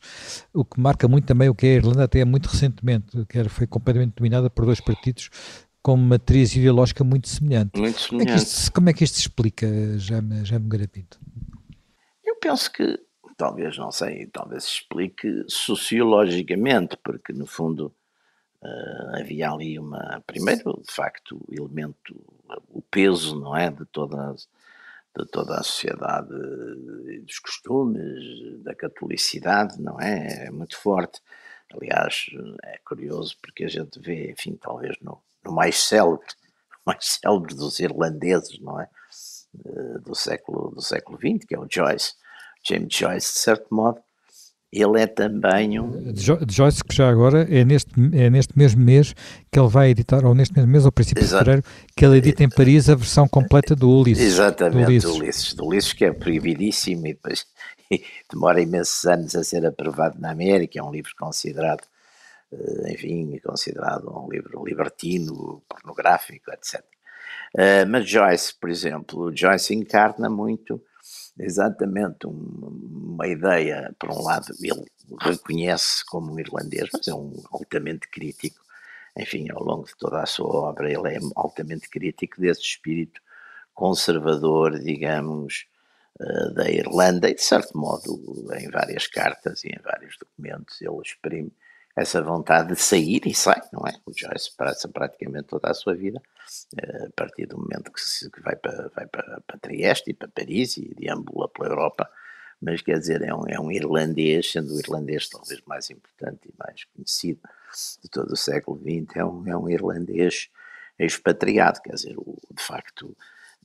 o 0.53 0.63
que 0.63 0.79
marca 0.79 1.05
muito 1.05 1.25
também 1.25 1.49
o 1.49 1.53
que 1.53 1.67
é 1.67 1.71
a 1.71 1.75
Irlanda 1.75 2.05
até 2.05 2.23
muito 2.23 2.45
recentemente, 2.45 3.25
que 3.25 3.37
era, 3.37 3.49
foi 3.49 3.67
completamente 3.67 4.13
dominada 4.15 4.49
por 4.49 4.65
dois 4.65 4.79
partidos 4.79 5.29
com 5.83 5.95
uma 5.95 6.15
matriz 6.15 6.55
ideológica 6.55 7.03
muito 7.03 7.27
semelhante. 7.27 7.77
Muito 7.77 7.99
semelhante. 7.99 8.29
Como 8.29 8.31
é 8.31 8.37
que 8.37 8.43
isto, 8.45 8.71
como 8.71 8.89
é 8.89 8.93
que 8.93 9.03
isto 9.03 9.15
se 9.15 9.21
explica, 9.23 9.67
Jaime, 9.99 10.45
Jaime 10.45 10.69
Garapinto? 10.69 11.19
Eu 12.23 12.37
penso 12.37 12.71
que, 12.71 12.97
talvez, 13.35 13.77
não 13.77 13.91
sei, 13.91 14.27
talvez 14.27 14.63
se 14.63 14.75
explique 14.75 15.43
sociologicamente, 15.49 16.95
porque 17.03 17.33
no 17.33 17.45
fundo 17.45 17.93
Uh, 18.61 19.15
havia 19.17 19.49
ali 19.51 19.79
uma, 19.79 20.21
primeiro, 20.27 20.81
de 20.85 20.91
facto, 20.91 21.39
o 21.47 21.53
elemento, 21.53 22.15
o 22.69 22.81
peso, 22.81 23.39
não 23.39 23.55
é, 23.55 23.69
de 23.71 23.85
toda, 23.85 24.35
de 25.17 25.25
toda 25.27 25.55
a 25.55 25.63
sociedade, 25.63 26.29
dos 27.21 27.39
costumes, 27.39 28.61
da 28.63 28.75
catolicidade, 28.75 29.81
não 29.81 29.99
é, 29.99 30.47
é 30.47 30.51
muito 30.51 30.77
forte. 30.77 31.21
Aliás, 31.73 32.25
é 32.63 32.79
curioso 32.79 33.37
porque 33.41 33.63
a 33.63 33.69
gente 33.69 33.99
vê, 33.99 34.31
enfim, 34.31 34.57
talvez 34.59 34.97
no, 35.01 35.21
no 35.43 35.51
mais 35.51 35.77
célebre, 35.77 36.27
mais 36.85 37.19
célebre 37.21 37.53
dos 37.53 37.79
irlandeses, 37.79 38.59
não 38.59 38.79
é, 38.79 38.89
uh, 39.65 39.99
do 39.99 40.15
século 40.15 40.71
do 40.71 40.81
século 40.81 41.17
XX, 41.17 41.45
que 41.45 41.55
é 41.55 41.59
o 41.59 41.67
Joyce, 41.69 42.15
James 42.63 42.93
Joyce, 42.93 43.33
de 43.33 43.39
certo 43.39 43.73
modo, 43.73 44.01
ele 44.71 45.01
é 45.01 45.08
também 45.08 45.79
um. 45.79 46.13
De 46.13 46.21
Joyce, 46.47 46.84
que 46.84 46.95
já 46.95 47.10
agora 47.10 47.47
é 47.49 47.65
neste, 47.65 47.91
é 48.13 48.29
neste 48.29 48.58
mesmo 48.58 48.84
mês 48.84 49.15
que 49.51 49.60
ele 49.60 49.67
vai 49.67 49.89
editar, 49.89 50.23
ou 50.23 50.36
neste 50.36 50.55
mesmo 50.55 50.71
mês, 50.71 50.86
ou 50.86 50.91
princípio 50.91 51.23
Exato. 51.23 51.43
de 51.43 51.51
fevereiro, 51.51 51.67
que 51.95 52.05
ele 52.05 52.17
edita 52.17 52.43
em 52.43 52.49
Paris 52.49 52.89
a 52.89 52.95
versão 52.95 53.27
completa 53.27 53.75
do 53.75 53.89
Ulisses. 53.89 54.23
Exatamente, 54.23 54.86
do 54.86 54.88
Ulisses, 54.88 55.10
do 55.10 55.17
Ulisses, 55.17 55.53
do 55.53 55.65
Ulisses 55.65 55.93
que 55.93 56.05
é 56.05 56.13
proibidíssimo 56.13 57.08
e 57.08 57.13
depois 57.13 57.47
demora 58.32 58.62
imensos 58.62 59.05
anos 59.05 59.36
a 59.36 59.43
ser 59.43 59.65
aprovado 59.65 60.19
na 60.19 60.32
América. 60.32 60.79
É 60.79 60.84
um 60.84 60.91
livro 60.91 61.12
considerado, 61.17 61.84
eh, 62.53 62.93
enfim, 62.93 63.39
considerado 63.43 64.08
um 64.08 64.29
livro 64.29 64.63
libertino, 64.63 65.63
pornográfico, 65.67 66.51
etc. 66.51 66.84
Eh, 67.58 67.86
mas 67.86 68.08
Joyce, 68.08 68.53
por 68.53 68.69
exemplo, 68.69 69.36
Joyce 69.36 69.73
encarna 69.73 70.29
muito 70.29 70.79
exatamente 71.39 72.28
um, 72.28 73.13
uma 73.15 73.28
ideia, 73.28 73.93
por 73.97 74.12
um 74.12 74.21
lado, 74.21 74.54
ele 74.62 74.86
reconhece 75.21 76.06
como 76.06 76.34
um 76.34 76.39
irlandês, 76.39 76.89
mas 76.93 77.08
é 77.08 77.13
um 77.13 77.34
altamente 77.52 78.08
crítico. 78.10 78.60
Enfim, 79.17 79.49
ao 79.52 79.63
longo 79.63 79.86
de 79.86 79.95
toda 79.97 80.21
a 80.21 80.25
sua 80.25 80.47
obra, 80.47 80.91
ele 80.91 81.15
é 81.15 81.19
altamente 81.36 81.89
crítico 81.89 82.39
desse 82.39 82.62
espírito 82.62 83.21
conservador, 83.73 84.78
digamos, 84.80 85.65
uh, 86.19 86.54
da 86.54 86.69
Irlanda, 86.69 87.30
e 87.30 87.36
de 87.36 87.41
certo 87.41 87.78
modo, 87.78 88.21
em 88.54 88.69
várias 88.69 89.08
cartas 89.08 89.63
e 89.63 89.69
em 89.69 89.80
vários 89.82 90.17
documentos, 90.17 90.82
ele 90.82 91.02
exprime 91.02 91.52
essa 91.99 92.21
vontade 92.21 92.73
de 92.73 92.81
sair 92.81 93.21
e 93.25 93.33
sai, 93.33 93.62
não 93.73 93.85
é? 93.85 93.93
O 94.05 94.12
Joyce 94.15 94.55
passa 94.55 94.88
praticamente 94.88 95.47
toda 95.47 95.69
a 95.69 95.73
sua 95.73 95.93
vida 95.93 96.21
eh, 96.77 97.07
a 97.07 97.09
partir 97.12 97.45
do 97.45 97.57
momento 97.57 97.91
que, 97.91 97.99
se, 97.99 98.29
que 98.31 98.41
vai, 98.41 98.55
para, 98.55 98.88
vai 98.95 99.05
para, 99.05 99.41
para 99.45 99.59
Trieste 99.59 100.12
e 100.12 100.13
para 100.13 100.29
Paris 100.29 100.77
e 100.77 100.93
deambula 100.95 101.49
pela 101.49 101.67
Europa, 101.67 102.09
mas 102.62 102.81
quer 102.81 102.99
dizer, 102.99 103.21
é 103.21 103.33
um, 103.33 103.47
é 103.47 103.59
um 103.59 103.71
irlandês, 103.71 104.51
sendo 104.51 104.73
o 104.73 104.79
irlandês 104.79 105.27
talvez 105.29 105.62
mais 105.65 105.89
importante 105.89 106.47
e 106.47 106.53
mais 106.57 106.85
conhecido 106.85 107.41
de 108.01 108.09
todo 108.09 108.31
o 108.31 108.38
século 108.38 108.77
XX, 108.79 109.17
é 109.17 109.25
um, 109.25 109.47
é 109.47 109.57
um 109.57 109.69
irlandês 109.69 110.49
expatriado, 110.97 111.81
quer 111.81 111.95
dizer, 111.95 112.17
o, 112.17 112.38
de 112.51 112.63
facto 112.63 113.15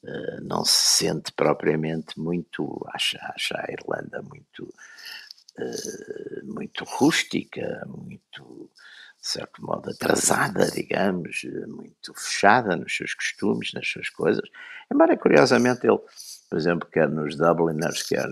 uh, 0.03 0.41
não 0.43 0.65
se 0.65 1.05
sente 1.05 1.33
propriamente 1.33 2.19
muito, 2.19 2.85
acha, 2.93 3.19
acha 3.35 3.57
a 3.57 3.73
Irlanda 3.73 4.23
muito 4.23 4.63
eh, 4.63 4.94
muito 6.45 6.85
rústica, 6.85 7.85
muito, 7.87 8.71
de 9.21 9.29
certo 9.29 9.63
modo, 9.63 9.91
atrasada, 9.91 10.71
digamos, 10.71 11.43
muito 11.67 12.15
fechada 12.15 12.77
nos 12.77 12.97
seus 12.97 13.15
costumes, 13.15 13.73
nas 13.73 13.89
suas 13.89 14.09
coisas. 14.11 14.49
Embora, 14.91 15.17
curiosamente, 15.17 15.87
ele 15.87 16.01
por 16.55 16.59
exemplo, 16.59 16.89
quer 16.89 17.09
nos 17.09 17.37
Dubliners, 17.37 18.05
quer 18.05 18.29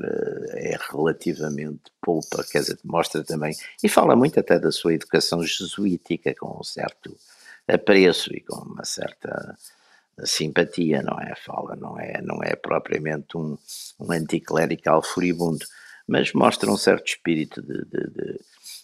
é 0.51 0.79
relativamente 0.93 1.91
poupa, 2.01 2.45
quer 2.45 2.61
dizer, 2.61 2.79
mostra 2.85 3.25
também, 3.25 3.53
e 3.83 3.89
fala 3.89 4.15
muito 4.15 4.39
até 4.39 4.61
da 4.61 4.71
sua 4.71 4.95
educação 4.95 5.43
jesuítica, 5.43 6.33
com 6.39 6.57
um 6.57 6.63
certo 6.63 7.17
apreço 7.67 8.33
e 8.33 8.41
com 8.41 8.61
uma 8.61 8.85
certa 8.85 9.57
simpatia, 10.25 11.03
não 11.03 11.19
é? 11.19 11.35
Fala, 11.35 11.75
não 11.75 11.99
é, 11.99 12.23
não 12.23 12.39
é 12.45 12.55
propriamente 12.55 13.37
um, 13.37 13.59
um 13.99 14.13
anticlerical 14.13 15.03
furibundo, 15.03 15.67
mas 16.07 16.33
mostra 16.33 16.71
um 16.71 16.77
certo 16.77 17.07
espírito 17.07 17.62
de, 17.62 17.85
de, 17.85 18.11
de, 18.11 18.41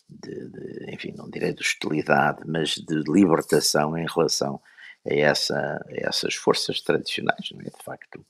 de, 0.08 0.48
de 0.48 0.94
enfim, 0.94 1.12
não 1.16 1.28
direi 1.28 1.52
de 1.52 1.60
hostilidade, 1.60 2.40
mas 2.46 2.70
de 2.70 3.02
libertação 3.06 3.96
em 3.96 4.06
relação 4.06 4.60
a, 5.06 5.14
essa, 5.14 5.56
a 5.56 6.08
essas 6.08 6.34
forças 6.34 6.80
tradicionais, 6.80 7.50
não 7.52 7.60
é? 7.60 7.64
De 7.64 7.84
facto, 7.84 8.24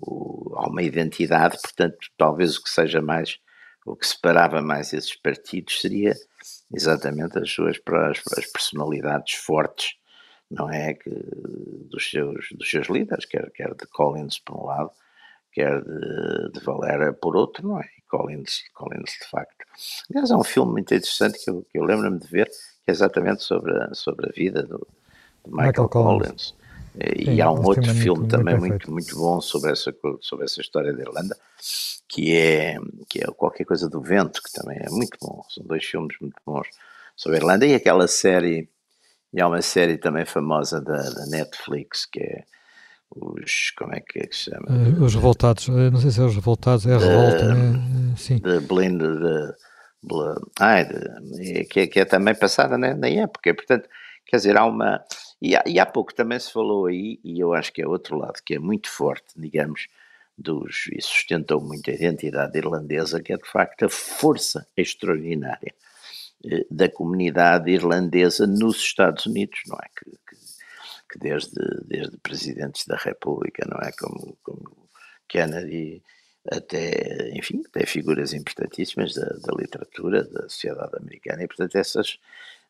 o, 0.00 0.52
há 0.56 0.68
uma 0.68 0.82
identidade, 0.82 1.58
portanto, 1.60 1.98
talvez 2.16 2.56
o 2.56 2.62
que 2.62 2.70
seja 2.70 3.00
mais, 3.00 3.38
o 3.86 3.96
que 3.96 4.06
separava 4.06 4.60
mais 4.60 4.92
esses 4.92 5.14
partidos 5.14 5.80
seria 5.80 6.14
exatamente 6.72 7.38
as 7.38 7.50
suas 7.50 7.78
as, 7.86 8.38
as 8.38 8.46
personalidades 8.46 9.34
fortes 9.34 9.96
não 10.50 10.70
é? 10.70 10.94
Que, 10.94 11.10
dos, 11.90 12.10
seus, 12.10 12.48
dos 12.52 12.70
seus 12.70 12.88
líderes, 12.88 13.24
quer, 13.24 13.50
quer 13.50 13.74
de 13.74 13.86
Collins 13.86 14.38
por 14.38 14.56
um 14.56 14.66
lado, 14.66 14.90
quer 15.52 15.82
de, 15.82 16.52
de 16.52 16.60
Valera 16.60 17.12
por 17.12 17.36
outro, 17.36 17.66
não 17.66 17.80
é? 17.80 17.88
E 18.04 18.08
Collins, 18.08 18.64
Collins 18.72 19.10
de 19.20 19.28
facto. 19.30 19.64
Aliás, 20.10 20.30
é 20.30 20.36
um 20.36 20.44
filme 20.44 20.72
muito 20.72 20.94
interessante 20.94 21.42
que 21.42 21.50
eu, 21.50 21.66
eu 21.72 21.84
lembro-me 21.84 22.18
de 22.18 22.26
ver, 22.26 22.48
que 22.48 22.90
é 22.90 22.92
exatamente 22.92 23.42
sobre 23.42 23.76
a, 23.76 23.94
sobre 23.94 24.28
a 24.28 24.32
vida 24.32 24.62
do, 24.62 24.86
de 25.44 25.50
Michael, 25.50 25.68
Michael, 25.68 25.88
Collins. 25.88 26.26
Collins. 26.26 26.54
E, 26.96 27.24
Sim, 27.24 27.40
há 27.40 27.50
um 27.50 27.64
outro 27.64 27.92
filme 27.92 28.20
muito, 28.20 28.36
também 28.36 28.56
muito, 28.56 28.90
muito, 28.90 29.16
bom 29.16 29.40
sobre 29.40 29.72
essa, 29.72 29.92
sobre 30.20 30.44
essa 30.44 30.60
história 30.60 30.92
da 30.92 31.02
Irlanda, 31.02 31.36
que 32.08 32.36
é, 32.36 32.76
que 33.08 33.20
é 33.20 33.26
qualquer 33.32 33.64
coisa 33.64 33.88
do 33.88 34.00
vento, 34.00 34.40
que 34.40 34.52
também 34.52 34.78
é 34.80 34.88
muito 34.90 35.18
bom. 35.20 35.44
São 35.50 35.64
dois 35.64 35.84
filmes 35.84 36.16
muito 36.20 36.36
bons 36.46 36.68
sobre 37.16 37.38
a 37.38 37.40
Irlanda 37.40 37.66
e 37.66 37.74
aquela 37.74 38.06
série 38.06 38.68
e 39.32 39.40
há 39.40 39.48
uma 39.48 39.60
série 39.60 39.98
também 39.98 40.24
famosa 40.24 40.80
da, 40.80 41.10
da 41.10 41.26
Netflix 41.26 42.06
que 42.06 42.20
é 42.20 42.44
os. 43.16 43.70
Como 43.76 43.94
é 43.94 44.00
que, 44.00 44.20
é 44.20 44.26
que 44.26 44.36
se 44.36 44.50
chama? 44.50 44.66
Uh, 44.68 45.04
os 45.04 45.14
Revoltados, 45.14 45.68
uh, 45.68 45.90
não 45.90 46.00
sei 46.00 46.10
se 46.10 46.20
é 46.20 46.24
os 46.24 46.34
Revoltados, 46.34 46.86
é 46.86 46.94
a 46.94 46.98
Revolta, 46.98 47.54
né? 47.54 48.14
Sim. 48.16 48.38
De 48.38 48.60
Blind. 48.60 49.00
De, 49.00 49.54
ah, 50.60 50.82
de, 50.82 51.64
que, 51.64 51.80
é, 51.80 51.86
que 51.86 52.00
é 52.00 52.04
também 52.04 52.34
passada 52.34 52.76
né, 52.76 52.94
na 52.94 53.08
época, 53.08 53.54
portanto, 53.54 53.88
quer 54.26 54.36
dizer, 54.36 54.56
há 54.56 54.64
uma. 54.64 55.02
E 55.40 55.56
há, 55.56 55.62
e 55.66 55.78
há 55.78 55.86
pouco 55.86 56.14
também 56.14 56.38
se 56.38 56.52
falou 56.52 56.86
aí, 56.86 57.20
e 57.24 57.40
eu 57.40 57.52
acho 57.52 57.72
que 57.72 57.82
é 57.82 57.86
outro 57.86 58.16
lado 58.16 58.40
que 58.44 58.54
é 58.54 58.58
muito 58.58 58.88
forte, 58.88 59.34
digamos, 59.36 59.88
dos, 60.36 60.86
e 60.92 61.00
sustentou 61.00 61.60
muito 61.60 61.90
a 61.90 61.94
identidade 61.94 62.56
irlandesa, 62.56 63.22
que 63.22 63.32
é 63.32 63.36
de 63.36 63.48
facto 63.48 63.84
a 63.84 63.88
força 63.88 64.66
extraordinária 64.76 65.74
eh, 66.44 66.66
da 66.70 66.88
comunidade 66.88 67.70
irlandesa 67.70 68.46
nos 68.46 68.76
Estados 68.76 69.26
Unidos, 69.26 69.60
não 69.66 69.76
é? 69.76 69.88
Que, 69.96 70.10
que, 70.10 70.43
que, 71.14 71.18
desde, 71.18 71.60
desde 71.86 72.16
presidentes 72.18 72.86
da 72.86 72.96
República, 72.96 73.66
não 73.70 73.78
é? 73.78 73.92
Como, 73.92 74.36
como 74.42 74.88
Kennedy, 75.28 76.02
até, 76.50 77.30
enfim, 77.30 77.62
até 77.66 77.86
figuras 77.86 78.32
importantíssimas 78.32 79.14
da, 79.14 79.26
da 79.26 79.54
literatura, 79.56 80.24
da 80.24 80.42
sociedade 80.42 80.96
americana, 80.96 81.42
e 81.42 81.46
portanto 81.46 81.76
essas, 81.76 82.18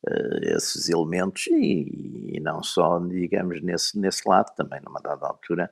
uh, 0.06 0.44
esses 0.56 0.88
elementos, 0.88 1.46
e, 1.48 2.34
e, 2.34 2.40
não 2.40 2.62
só, 2.62 2.98
digamos, 3.00 3.62
nesse, 3.62 3.98
nesse 3.98 4.28
lado, 4.28 4.54
também 4.54 4.80
numa 4.84 5.00
dada 5.00 5.26
altura, 5.26 5.70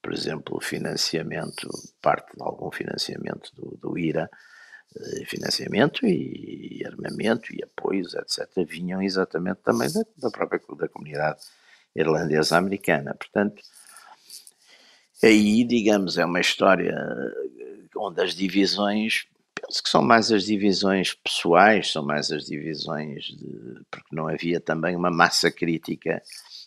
por 0.00 0.12
exemplo, 0.12 0.60
financiamento, 0.60 1.68
parte 2.00 2.34
de 2.34 2.42
algum 2.42 2.70
financiamento 2.70 3.50
do, 3.54 3.76
do 3.76 3.98
IRA, 3.98 4.30
eh, 4.96 5.24
financiamento 5.26 6.06
e 6.06 6.82
armamento 6.86 7.52
e 7.54 7.62
apoios, 7.62 8.14
etc., 8.14 8.48
vinham 8.66 9.02
exatamente 9.02 9.60
também 9.62 9.92
da, 9.92 10.02
da 10.16 10.30
própria 10.30 10.60
da 10.76 10.88
comunidade 10.88 11.40
irlandesa 11.94 12.56
americana. 12.56 13.14
Portanto, 13.14 13.62
aí, 15.22 15.64
digamos, 15.64 16.18
é 16.18 16.24
uma 16.24 16.40
história 16.40 16.94
onde 17.96 18.22
as 18.22 18.34
divisões, 18.34 19.26
penso 19.54 19.82
que 19.82 19.88
são 19.88 20.02
mais 20.02 20.30
as 20.30 20.44
divisões 20.44 21.14
pessoais, 21.14 21.90
são 21.90 22.04
mais 22.04 22.30
as 22.30 22.44
divisões 22.46 23.24
de, 23.24 23.80
porque 23.90 24.14
não 24.14 24.28
havia 24.28 24.60
também 24.60 24.94
uma 24.94 25.10
massa 25.10 25.50
crítica, 25.50 26.22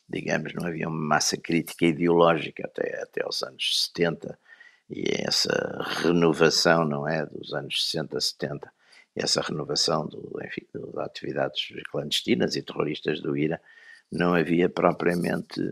digamos, 0.09 0.53
não 0.53 0.67
havia 0.67 0.87
uma 0.87 1.07
massa 1.07 1.37
crítica 1.37 1.85
ideológica 1.85 2.65
até, 2.65 3.01
até 3.01 3.27
os 3.27 3.41
anos 3.43 3.89
70, 3.91 4.37
e 4.89 5.05
essa 5.25 5.85
renovação, 6.01 6.83
não 6.83 7.07
é, 7.07 7.25
dos 7.25 7.53
anos 7.53 7.85
60, 7.85 8.19
70, 8.19 8.71
essa 9.15 9.41
renovação 9.41 10.05
do, 10.05 10.37
enfim, 10.43 10.65
das 10.73 11.05
atividades 11.05 11.67
clandestinas 11.89 12.55
e 12.55 12.61
terroristas 12.61 13.21
do 13.21 13.37
IRA, 13.37 13.61
não 14.11 14.33
havia 14.33 14.69
propriamente 14.69 15.71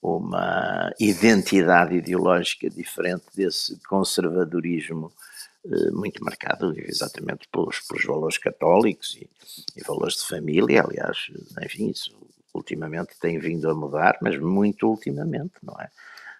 uma 0.00 0.92
identidade 0.98 1.96
ideológica 1.96 2.70
diferente 2.70 3.24
desse 3.34 3.80
conservadorismo 3.82 5.12
eh, 5.64 5.90
muito 5.90 6.22
marcado 6.24 6.72
exatamente 6.78 7.48
pelos, 7.50 7.80
pelos 7.80 8.04
valores 8.04 8.38
católicos 8.38 9.16
e, 9.16 9.28
e, 9.76 9.82
valores 9.82 10.14
de 10.16 10.28
família, 10.28 10.82
aliás, 10.82 11.26
enfim, 11.62 11.90
isso 11.90 12.16
ultimamente 12.54 13.18
tem 13.20 13.38
vindo 13.38 13.68
a 13.68 13.74
mudar, 13.74 14.18
mas 14.22 14.38
muito 14.38 14.88
ultimamente, 14.88 15.54
não 15.62 15.74
é? 15.80 15.90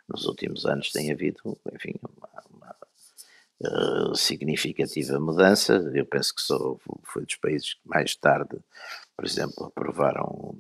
nos 0.08 0.24
últimos 0.24 0.64
anos 0.64 0.90
tem 0.90 1.12
havido, 1.12 1.58
enfim, 1.74 1.94
uma, 2.02 2.42
uma 2.50 4.10
uh, 4.10 4.14
significativa 4.14 5.20
mudança. 5.20 5.74
Eu 5.94 6.06
penso 6.06 6.34
que 6.34 6.40
sou, 6.40 6.80
foi 7.04 7.26
dos 7.26 7.36
países 7.36 7.74
que 7.74 7.86
mais 7.86 8.16
tarde, 8.16 8.58
por 9.14 9.26
exemplo, 9.26 9.66
aprovaram 9.66 10.58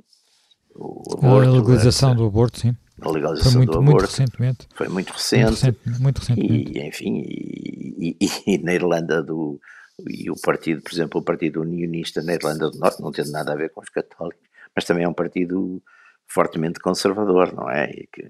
o 0.78 1.02
aborto. 1.14 1.26
A 1.26 1.52
legalização 1.52 2.14
do 2.14 2.26
aborto, 2.26 2.60
sim. 2.60 2.76
A 3.00 3.10
legalização 3.10 3.52
foi 3.52 3.58
muito, 3.58 3.72
do 3.72 3.78
aborto. 3.78 3.96
Muito 3.96 4.10
recentemente. 4.10 4.68
Foi 4.74 4.88
muito 4.88 5.12
recente. 5.12 5.44
Muito, 5.44 5.54
recente, 5.54 6.00
muito 6.00 6.18
recentemente. 6.18 6.78
E, 6.78 6.88
enfim, 6.88 7.22
e, 7.26 8.16
e, 8.20 8.54
e, 8.54 8.58
na 8.58 8.74
Irlanda 8.74 9.22
do... 9.22 9.60
E 10.08 10.30
o 10.30 10.34
partido, 10.40 10.80
por 10.80 10.92
exemplo, 10.92 11.20
o 11.20 11.24
Partido 11.24 11.60
Unionista 11.60 12.22
na 12.22 12.34
Irlanda 12.34 12.70
do 12.70 12.78
Norte, 12.78 13.02
não 13.02 13.10
tem 13.10 13.28
nada 13.30 13.52
a 13.52 13.56
ver 13.56 13.70
com 13.70 13.80
os 13.80 13.88
católicos, 13.88 14.48
mas 14.74 14.84
também 14.84 15.04
é 15.04 15.08
um 15.08 15.12
partido 15.12 15.82
fortemente 16.28 16.78
conservador, 16.78 17.52
não 17.52 17.68
é? 17.68 17.88
Que, 18.12 18.28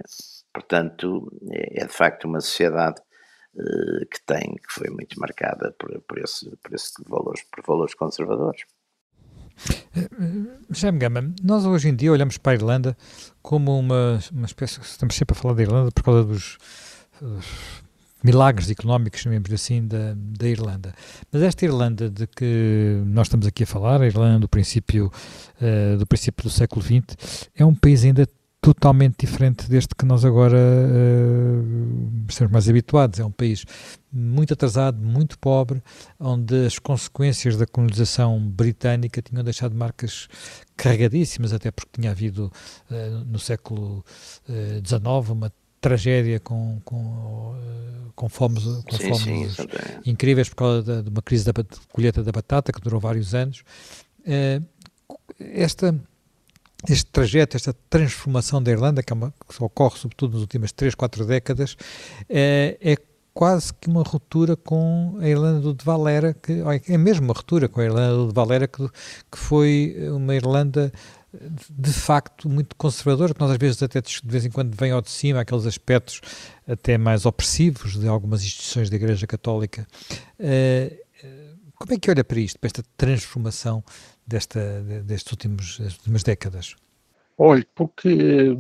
portanto, 0.53 1.31
é, 1.51 1.83
é 1.83 1.87
de 1.87 1.93
facto 1.93 2.25
uma 2.25 2.41
sociedade 2.41 3.01
uh, 3.55 4.07
que 4.11 4.25
tem, 4.25 4.55
que 4.55 4.73
foi 4.73 4.89
muito 4.89 5.21
marcada 5.21 5.75
por, 5.79 6.01
por, 6.09 6.19
esse, 6.19 6.49
por, 6.63 6.75
esse 6.75 6.93
valores, 7.07 7.43
por 7.53 7.63
valores 7.67 7.95
conservadores. 7.95 8.63
Jaime 10.71 10.99
Gama, 10.99 11.35
nós 11.43 11.65
hoje 11.65 11.89
em 11.89 11.95
dia 11.95 12.13
olhamos 12.13 12.39
para 12.39 12.53
a 12.53 12.55
Irlanda 12.55 12.97
como 13.43 13.79
uma, 13.79 14.19
uma 14.33 14.47
espécie, 14.47 14.81
estamos 14.81 15.15
sempre 15.15 15.37
a 15.37 15.41
falar 15.41 15.55
da 15.55 15.63
Irlanda 15.63 15.91
por 15.91 16.03
causa 16.03 16.25
dos, 16.25 16.59
dos 17.21 17.47
milagres 18.23 18.71
económicos, 18.71 19.21
chamemos 19.21 19.53
assim, 19.53 19.87
da, 19.87 20.15
da 20.17 20.49
Irlanda. 20.49 20.95
Mas 21.33 21.43
esta 21.43 21.65
Irlanda 21.65 22.11
de 22.11 22.27
que 22.27 23.03
nós 23.07 23.27
estamos 23.27 23.47
aqui 23.47 23.63
a 23.63 23.67
falar, 23.67 24.01
a 24.01 24.07
Irlanda 24.07 24.41
do 24.41 24.49
princípio, 24.49 25.11
uh, 25.61 25.97
do 25.97 26.07
princípio 26.07 26.43
do 26.43 26.51
século 26.51 26.83
XX, 26.83 27.49
é 27.57 27.65
um 27.65 27.75
país 27.75 28.05
ainda 28.05 28.27
totalmente 28.61 29.17
diferente 29.25 29.69
deste 29.69 29.95
que 29.95 30.05
nós 30.05 30.25
agora 30.25 30.59
uh, 30.59 32.27
estamos 32.29 32.53
mais 32.53 32.69
habituados. 32.69 33.21
É 33.21 33.25
um 33.25 33.31
país 33.31 33.65
muito 34.13 34.53
atrasado, 34.53 34.99
muito 34.99 35.39
pobre, 35.39 35.83
onde 36.19 36.67
as 36.67 36.79
consequências 36.79 37.57
da 37.57 37.67
colonização 37.67 38.41
britânica 38.41 39.23
tinham 39.23 39.45
deixado 39.45 39.75
marcas 39.75 40.29
carregadíssimas, 40.77 41.53
até 41.53 41.71
porque 41.71 42.01
tinha 42.01 42.11
havido 42.11 42.53
uh, 42.91 43.25
no 43.27 43.39
século 43.39 44.05
XIX 44.85 45.03
uh, 45.05 45.33
uma 45.33 45.53
tragédia 45.81 46.41
com, 46.41 46.81
com, 46.85 47.55
com 48.15 48.29
fomes, 48.29 48.65
com 48.65 48.97
sim, 48.97 49.09
fomes 49.09 49.55
sim, 49.55 49.67
incríveis 50.05 50.49
por 50.49 50.57
causa 50.57 50.83
de, 50.83 51.03
de 51.05 51.09
uma 51.09 51.23
crise 51.23 51.45
da 51.45 51.53
colheita 51.93 52.23
da 52.23 52.33
batata 52.33 52.73
que 52.73 52.81
durou 52.81 52.99
vários 52.99 53.35
anos. 53.35 53.63
Uh, 54.21 54.65
esta, 55.39 55.95
este 56.87 57.07
trajeto, 57.07 57.57
esta 57.57 57.75
transformação 57.91 58.63
da 58.63 58.71
Irlanda, 58.71 59.03
que, 59.03 59.13
é 59.13 59.17
uma, 59.17 59.33
que 59.33 59.63
ocorre 59.63 59.99
sobretudo 59.99 60.33
nas 60.35 60.43
últimas 60.43 60.73
3, 60.73 60.95
4 60.95 61.25
décadas, 61.25 61.77
é, 62.29 62.79
é 62.81 62.97
quase 63.35 63.73
que 63.75 63.89
uma 63.89 64.03
ruptura 64.03 64.57
com 64.57 65.17
a 65.21 65.29
Irlanda 65.29 65.73
de 65.73 65.85
Valera, 65.85 66.35
que 66.35 66.63
é 66.89 66.99
mesmo 66.99 67.25
uma 67.25 67.35
ruptura 67.35 67.69
com 67.69 67.81
a 67.81 67.85
Irlanda 67.85 68.29
de 68.29 68.35
Valera, 68.35 68.67
que, 68.67 68.89
que 69.31 69.39
foi 69.39 69.97
uma 70.11 70.35
Irlanda 70.35 70.93
de 71.71 71.93
facto 71.93 72.49
muito 72.49 72.75
conservadora, 72.75 73.35
que 73.35 73.41
nós 73.41 73.51
às 73.51 73.59
vezes 73.59 73.83
até 73.83 74.01
de 74.01 74.21
vez 74.25 74.47
em 74.47 74.51
quando 74.51 74.75
vem 74.75 74.91
ao 74.91 75.03
de 75.03 75.11
cima 75.11 75.41
aqueles 75.41 75.67
aspectos 75.67 76.21
até 76.67 76.97
mais 76.97 77.27
opressivos 77.27 77.99
de 77.99 78.09
algumas 78.09 78.43
instituições 78.43 78.89
da 78.89 78.97
Igreja 78.97 79.27
Católica. 79.27 79.87
Uh, 80.41 80.97
como 81.77 81.93
é 81.93 81.99
que 81.99 82.11
olha 82.11 82.25
para 82.25 82.41
isto, 82.41 82.59
para 82.59 82.67
esta 82.67 82.83
transformação 82.97 83.85
desta, 84.29 84.81
destes 85.05 85.33
últimos, 85.33 85.79
últimas 85.79 86.23
décadas? 86.23 86.77
Olhe, 87.39 87.67
porque 87.75 88.57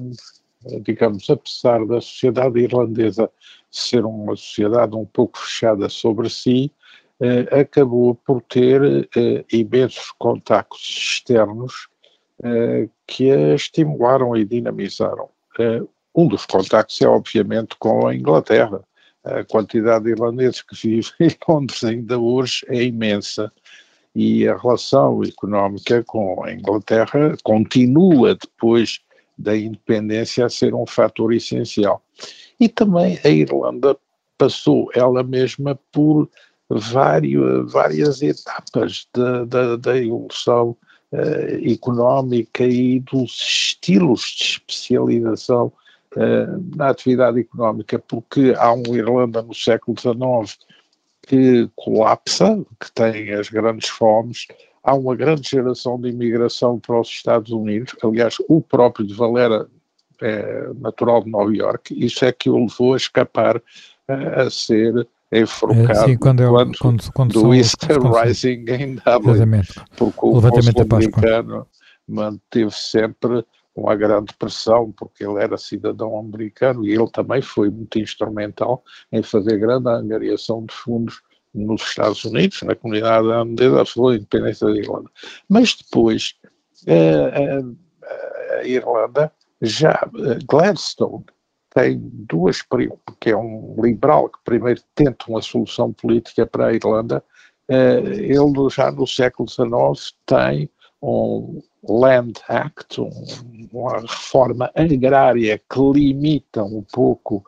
digamos, 0.81 1.29
apesar 1.31 1.85
da 1.87 2.01
sociedade 2.01 2.61
irlandesa 2.61 3.31
ser 3.71 4.05
uma 4.05 4.35
sociedade 4.37 4.95
um 4.97 5.05
pouco 5.05 5.39
fechada 5.39 5.89
sobre 5.89 6.29
si, 6.29 6.73
eh, 7.21 7.61
acabou 7.61 8.15
por 8.15 8.43
ter 8.43 9.09
eh, 9.17 9.45
imensos 9.53 10.13
contactos 10.19 10.81
externos 10.81 11.89
eh, 12.43 12.89
que 13.07 13.31
a 13.31 13.55
estimularam 13.55 14.37
e 14.37 14.45
dinamizaram. 14.45 15.29
Eh, 15.59 15.83
um 16.15 16.27
dos 16.27 16.47
contactos 16.47 17.01
é, 17.01 17.09
obviamente, 17.09 17.77
com 17.79 18.07
a 18.07 18.15
Inglaterra. 18.15 18.83
A 19.25 19.45
quantidade 19.45 20.05
de 20.05 20.11
irlandeses 20.11 20.63
que 20.63 20.75
vivem 20.75 21.13
em 21.21 21.37
Londres 21.49 21.85
ainda 21.85 22.19
hoje 22.19 22.65
é 22.69 22.83
imensa 22.83 23.53
e 24.15 24.49
a 24.49 24.57
relação 24.57 25.23
económica 25.23 26.03
com 26.05 26.43
a 26.45 26.53
Inglaterra 26.53 27.37
continua 27.43 28.35
depois 28.35 29.01
da 29.37 29.57
independência 29.57 30.47
a 30.47 30.49
ser 30.49 30.75
um 30.75 30.87
fator 30.87 31.33
essencial. 31.33 32.03
E 32.59 32.69
também 32.69 33.19
a 33.25 33.29
Irlanda 33.29 33.97
passou 34.37 34.91
ela 34.95 35.23
mesma 35.23 35.79
por 35.93 36.29
vários, 36.69 37.73
várias 37.73 38.21
etapas 38.21 39.07
da, 39.15 39.45
da, 39.45 39.77
da 39.77 39.97
evolução 39.97 40.77
uh, 41.13 41.71
económica 41.71 42.65
e 42.65 43.01
dos 43.01 43.31
estilos 43.31 44.35
de 44.37 44.45
especialização 44.45 45.73
uh, 46.17 46.77
na 46.77 46.89
atividade 46.91 47.41
económica, 47.41 47.99
porque 47.99 48.55
há 48.57 48.73
uma 48.73 48.97
Irlanda 48.97 49.43
no 49.43 49.55
século 49.55 49.97
XIX 49.99 50.59
que 51.29 51.69
colapsa, 51.77 52.65
que 52.81 52.91
tem 52.93 53.33
as 53.35 53.51
grandes 53.51 53.89
fomes, 53.89 54.47
há 54.83 54.95
uma 54.95 55.15
grande 55.15 55.49
geração 55.49 56.01
de 56.01 56.09
imigração 56.09 56.81
para 56.81 56.99
os 56.99 57.09
Estados 57.09 57.53
Unidos, 57.53 57.95
aliás, 58.03 58.37
o 58.49 58.63
próprio 58.63 59.07
de 59.07 59.13
Valera 59.13 59.69
é 60.23 60.71
natural 60.81 61.23
de 61.23 61.31
Nova 61.31 61.55
York, 61.55 61.95
isso 61.97 62.25
é 62.25 62.33
que 62.33 62.49
o 62.49 62.59
levou 62.59 62.95
a 62.95 62.97
escapar 62.97 63.63
a 64.09 64.49
ser 64.49 65.07
enforcado 65.31 65.93
é, 65.93 66.07
sim, 66.07 66.17
quando, 66.17 66.43
eu, 66.43 66.53
quando, 66.55 66.79
quando, 66.79 67.13
quando 67.13 67.33
do 67.35 67.55
Easter 67.55 67.99
Rising 68.01 68.65
em 68.67 68.95
Dublin, 68.95 69.33
Exatamente. 69.33 69.75
porque 69.97 70.21
o, 70.23 70.39
o 70.39 70.47
americano 70.89 71.67
manteve 72.09 72.71
sempre 72.71 73.45
uma 73.79 73.95
grande 73.95 74.33
pressão, 74.35 74.93
porque 74.93 75.25
ele 75.25 75.43
era 75.43 75.57
cidadão 75.57 76.19
americano 76.19 76.85
e 76.85 76.93
ele 76.93 77.09
também 77.11 77.41
foi 77.41 77.71
muito 77.71 77.99
instrumental 77.99 78.83
em 79.13 79.23
fazer 79.23 79.59
grande 79.59 79.89
angariação 79.89 80.65
de 80.65 80.75
fundos 80.75 81.21
nos 81.55 81.83
Estados 81.83 82.25
Unidos, 82.25 82.63
na 82.63 82.75
comunidade 82.75 83.27
holandesa, 83.27 83.83
a 83.83 84.15
independência 84.15 84.67
da 84.67 84.77
Irlanda. 84.77 85.11
Mas 85.49 85.75
depois, 85.75 86.35
a, 86.87 86.93
eh, 86.93 87.63
a, 88.03 88.55
a 88.57 88.65
Irlanda, 88.65 89.33
já 89.63 90.01
eh, 90.15 90.39
Gladstone 90.47 91.25
tem 91.75 91.99
duas, 91.99 92.63
que 93.21 93.31
é 93.31 93.37
um 93.37 93.77
liberal 93.79 94.29
que 94.29 94.39
primeiro 94.45 94.81
tenta 94.95 95.27
uma 95.29 95.43
solução 95.43 95.93
política 95.93 96.47
para 96.47 96.69
a 96.69 96.75
Irlanda, 96.75 97.23
eh, 97.69 98.01
ele 98.01 98.71
já 98.71 98.91
no 98.91 99.07
século 99.07 99.49
XIX 99.49 100.17
tem 100.27 100.71
um 101.03 101.63
Land 101.83 102.41
Act, 102.49 103.01
um, 103.01 103.11
uma 103.73 104.01
reforma 104.01 104.71
agrária 104.75 105.59
que 105.59 105.81
limita 105.81 106.65
um 106.65 106.83
pouco 106.83 107.45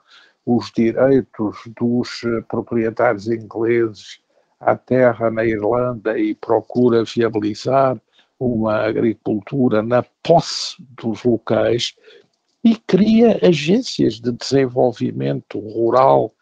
os 0.47 0.71
direitos 0.75 1.59
dos 1.79 2.23
eh, 2.25 2.41
proprietários 2.49 3.29
ingleses 3.29 4.21
à 4.59 4.77
terra 4.77 5.31
na 5.31 5.45
Irlanda 5.45 6.19
e 6.19 6.35
procura 6.35 7.05
viabilizar 7.05 8.01
uma 8.39 8.77
agricultura 8.77 9.83
na 9.83 10.03
posse 10.23 10.77
dos 10.97 11.23
locais 11.25 11.95
e 12.65 12.77
cria 12.77 13.39
agências 13.43 14.15
de 14.15 14.33
desenvolvimento 14.33 15.59
rural 15.59 16.33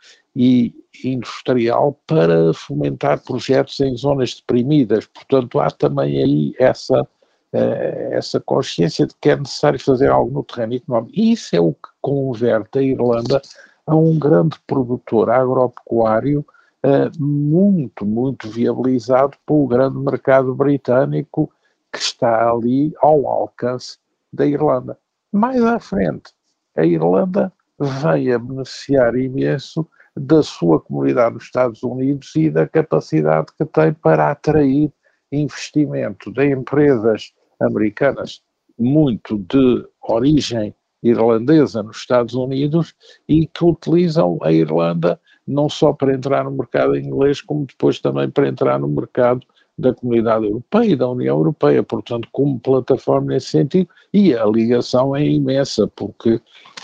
e 0.40 0.72
industrial 1.04 2.00
para 2.06 2.54
fomentar 2.54 3.20
projetos 3.24 3.80
em 3.80 3.96
zonas 3.96 4.36
deprimidas. 4.36 5.04
Portanto, 5.06 5.58
há 5.58 5.68
também 5.68 6.22
aí 6.22 6.54
essa, 6.60 7.02
uh, 7.02 8.12
essa 8.12 8.38
consciência 8.38 9.04
de 9.04 9.14
que 9.20 9.30
é 9.30 9.36
necessário 9.36 9.80
fazer 9.80 10.08
algo 10.08 10.32
no 10.32 10.44
terreno 10.44 10.76
económico. 10.76 11.12
E 11.12 11.32
isso 11.32 11.56
é 11.56 11.60
o 11.60 11.72
que 11.72 11.88
converte 12.00 12.78
a 12.78 12.82
Irlanda 12.82 13.42
a 13.84 13.96
um 13.96 14.16
grande 14.16 14.56
produtor 14.64 15.28
agropecuário 15.28 16.46
uh, 16.86 17.20
muito, 17.20 18.06
muito 18.06 18.48
viabilizado 18.48 19.36
pelo 19.44 19.66
grande 19.66 19.98
mercado 19.98 20.54
britânico 20.54 21.50
que 21.92 21.98
está 21.98 22.48
ali 22.48 22.94
ao 23.00 23.26
alcance 23.26 23.98
da 24.32 24.46
Irlanda. 24.46 24.96
Mais 25.32 25.60
à 25.64 25.80
frente, 25.80 26.32
a 26.76 26.86
Irlanda 26.86 27.52
vem 27.80 28.32
a 28.32 28.38
beneficiar 28.38 29.16
imenso 29.16 29.84
da 30.18 30.42
sua 30.42 30.80
comunidade 30.80 31.34
nos 31.34 31.44
Estados 31.44 31.82
Unidos 31.82 32.34
e 32.36 32.50
da 32.50 32.66
capacidade 32.66 33.46
que 33.56 33.64
tem 33.64 33.92
para 33.92 34.30
atrair 34.30 34.92
investimento 35.30 36.32
de 36.32 36.50
empresas 36.50 37.32
americanas 37.60 38.42
muito 38.78 39.38
de 39.38 39.86
origem 40.02 40.74
irlandesa 41.02 41.82
nos 41.82 41.98
Estados 41.98 42.34
Unidos 42.34 42.94
e 43.28 43.46
que 43.46 43.64
utilizam 43.64 44.38
a 44.42 44.52
Irlanda 44.52 45.20
não 45.46 45.68
só 45.68 45.92
para 45.92 46.14
entrar 46.14 46.44
no 46.44 46.50
mercado 46.50 46.96
inglês, 46.96 47.40
como 47.40 47.66
depois 47.66 48.00
também 48.00 48.28
para 48.30 48.48
entrar 48.48 48.78
no 48.78 48.88
mercado 48.88 49.46
da 49.78 49.94
Comunidade 49.94 50.44
Europeia 50.44 50.92
e 50.92 50.96
da 50.96 51.08
União 51.08 51.36
Europeia, 51.38 51.82
portanto, 51.82 52.28
como 52.32 52.58
plataforma 52.58 53.28
nesse 53.28 53.46
sentido, 53.46 53.88
e 54.12 54.34
a 54.34 54.44
ligação 54.44 55.14
é 55.14 55.24
imensa, 55.24 55.86
porque 55.86 56.40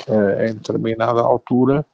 eh, 0.09 0.47
em 0.49 0.55
determinada 0.55 1.21
altura 1.21 1.85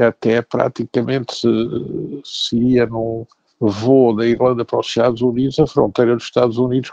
até 0.00 0.42
praticamente 0.42 1.34
se, 1.34 2.20
se 2.24 2.56
ia 2.56 2.86
num 2.86 3.26
voo 3.58 4.14
da 4.14 4.26
Irlanda 4.26 4.64
para 4.64 4.80
os 4.80 4.86
Estados 4.86 5.22
Unidos, 5.22 5.58
a 5.58 5.66
fronteira 5.66 6.14
dos 6.14 6.24
Estados 6.24 6.58
Unidos 6.58 6.90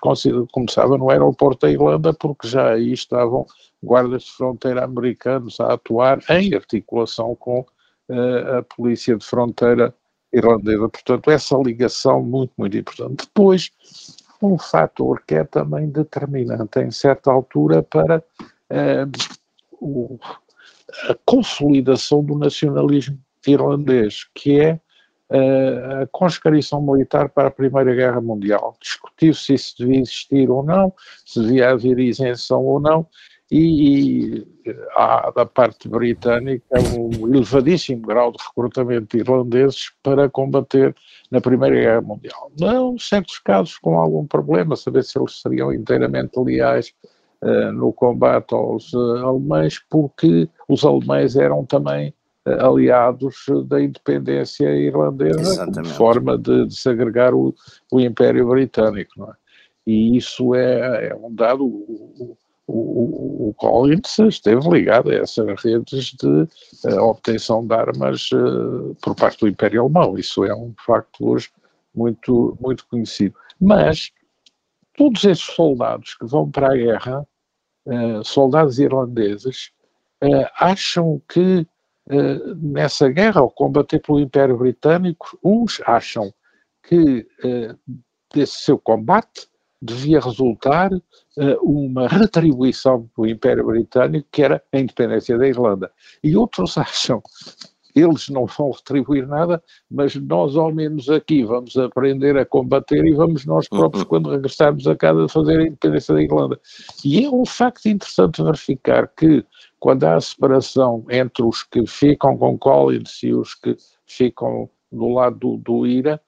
começava 0.52 0.98
no 0.98 1.10
aeroporto 1.10 1.66
da 1.66 1.72
Irlanda, 1.72 2.14
porque 2.14 2.48
já 2.48 2.72
aí 2.72 2.94
estavam 2.94 3.46
guardas 3.84 4.24
de 4.24 4.32
fronteira 4.32 4.86
americanos 4.86 5.60
a 5.60 5.74
atuar 5.74 6.20
em 6.30 6.54
articulação 6.56 7.36
com 7.36 7.60
uh, 8.10 8.58
a 8.60 8.64
polícia 8.64 9.16
de 9.18 9.26
fronteira 9.26 9.94
irlandesa. 10.32 10.88
Portanto, 10.88 11.30
essa 11.30 11.58
ligação 11.58 12.24
muito, 12.24 12.54
muito 12.58 12.78
importante. 12.78 13.26
Depois, 13.26 13.72
um 14.42 14.58
fator 14.58 15.22
que 15.28 15.36
é 15.36 15.44
também 15.44 15.90
determinante 15.90 16.80
em 16.80 16.92
certa 16.92 17.32
altura 17.32 17.84
para 17.84 18.20
uh, 18.20 19.12
o, 19.82 20.18
a 21.10 21.16
consolidação 21.26 22.24
do 22.24 22.38
nacionalismo 22.38 23.18
irlandês, 23.46 24.26
que 24.34 24.60
é 24.60 24.80
uh, 25.30 26.04
a 26.04 26.08
conscrição 26.12 26.82
militar 26.82 27.30
para 27.30 27.48
a 27.48 27.52
Primeira 27.52 27.94
Guerra 27.94 28.22
Mundial. 28.22 28.76
Discutiu-se 28.82 29.46
se 29.46 29.54
isso 29.54 29.76
devia 29.80 30.00
existir 30.00 30.50
ou 30.50 30.64
não, 30.64 30.94
se 31.26 31.42
devia 31.42 31.72
haver 31.72 32.00
isenção 32.00 32.64
ou 32.64 32.80
não, 32.80 33.08
e, 33.52 34.38
e 34.40 34.48
há 34.96 35.32
da 35.36 35.46
parte 35.46 35.88
britânica 35.88 36.66
um 36.98 37.28
elevadíssimo 37.28 38.02
grau 38.02 38.32
de 38.32 38.44
recrutamento 38.44 39.16
de 39.16 39.22
irlandeses 39.22 39.92
para 40.02 40.28
combater 40.28 40.96
na 41.30 41.40
Primeira 41.40 41.76
Guerra 41.76 42.02
Mundial. 42.02 42.52
Não, 42.60 42.98
certos 42.98 43.38
casos 43.40 43.78
com 43.78 43.98
algum 43.98 44.26
problema, 44.26 44.76
saber 44.76 45.04
se 45.04 45.20
eles 45.20 45.40
seriam 45.40 45.72
inteiramente 45.72 46.40
leais 46.40 46.94
no 47.74 47.92
combate 47.92 48.54
aos 48.54 48.94
uh, 48.94 49.18
alemães, 49.26 49.80
porque 49.90 50.50
os 50.68 50.86
alemães 50.86 51.36
eram 51.36 51.66
também 51.66 52.14
uh, 52.48 52.66
aliados 52.66 53.36
da 53.68 53.82
independência 53.82 54.70
irlandesa 54.70 55.40
Exatamente. 55.40 55.76
como 55.76 55.96
forma 55.96 56.38
de, 56.38 56.68
de 56.68 56.76
segregar 56.76 57.34
o, 57.34 57.54
o 57.92 58.00
Império 58.00 58.48
Britânico, 58.48 59.24
é? 59.24 59.44
E 59.86 60.18
isso 60.18 60.56
é, 60.56 61.10
é 61.10 61.16
um 61.16 61.34
dado, 61.34 61.66
o, 61.66 62.38
o, 62.66 63.50
o, 63.50 63.54
Collins 63.58 64.18
esteve 64.20 64.70
ligado 64.70 65.12
a 65.12 65.16
essas 65.16 65.62
redes 65.62 66.14
de 66.14 66.48
uh, 66.88 67.02
obtenção 67.02 67.66
de 67.66 67.74
armas 67.76 68.30
uh, 68.32 68.96
por 69.02 69.14
parte 69.16 69.42
do 69.42 69.48
Império 69.50 69.82
Alemão. 69.82 70.18
Isso 70.18 70.46
é 70.46 70.56
um 70.56 70.74
facto 70.86 71.28
hoje 71.28 71.50
muito, 71.94 72.58
muito 72.62 72.88
conhecido. 72.88 73.36
Mas 73.60 74.12
todos 74.96 75.24
esses 75.26 75.44
soldados 75.44 76.16
que 76.16 76.26
vão 76.26 76.50
para 76.50 76.72
a 76.72 76.78
guerra, 76.78 77.28
uh, 77.86 78.24
soldados 78.24 78.80
irlandeses, 78.80 79.72
acham 80.58 81.22
que 81.28 81.68
nessa 82.56 83.10
guerra, 83.10 83.42
ao 83.42 83.52
combater 83.52 84.00
pelo 84.00 84.22
Império 84.22 84.58
Britânico, 84.58 85.38
uns 85.44 85.82
acham 85.86 86.34
que 86.82 87.28
desse 88.34 88.60
seu 88.60 88.78
combate 88.78 89.50
devia 89.84 90.20
resultar 90.20 90.92
uh, 90.94 91.02
uma 91.62 92.08
retribuição 92.08 93.10
do 93.16 93.28
Império 93.28 93.66
Britânico, 93.66 94.28
que 94.32 94.42
era 94.42 94.64
a 94.72 94.80
independência 94.80 95.38
da 95.38 95.48
Irlanda. 95.48 95.92
E 96.24 96.36
outros 96.38 96.78
acham 96.80 97.22
eles 97.96 98.30
não 98.30 98.46
vão 98.46 98.72
retribuir 98.72 99.28
nada, 99.28 99.62
mas 99.90 100.16
nós 100.16 100.56
ao 100.56 100.74
menos 100.74 101.10
aqui 101.10 101.44
vamos 101.44 101.78
aprender 101.78 102.38
a 102.38 102.46
combater 102.46 103.06
e 103.06 103.14
vamos 103.14 103.46
nós 103.46 103.68
próprios, 103.68 104.04
uhum. 104.04 104.10
quando 104.10 104.30
regressarmos 104.30 104.88
a 104.88 104.96
casa, 104.96 105.28
fazer 105.28 105.60
a 105.60 105.68
independência 105.68 106.14
da 106.14 106.22
Irlanda. 106.22 106.60
E 107.04 107.24
é 107.24 107.30
um 107.30 107.46
facto 107.46 107.88
interessante 107.88 108.44
verificar 108.44 109.08
que 109.08 109.46
quando 109.80 110.04
há 110.06 110.16
a 110.16 110.22
separação 110.22 111.06
entre 111.10 111.44
os 111.44 111.64
que 111.64 111.86
ficam 111.86 112.38
com 112.38 112.58
Collins 112.58 113.22
e 113.24 113.34
os 113.34 113.54
que 113.54 113.76
ficam 114.06 114.70
do 114.92 115.10
lado 115.10 115.38
do, 115.38 115.58
do 115.58 115.88
IRA, 115.88 116.22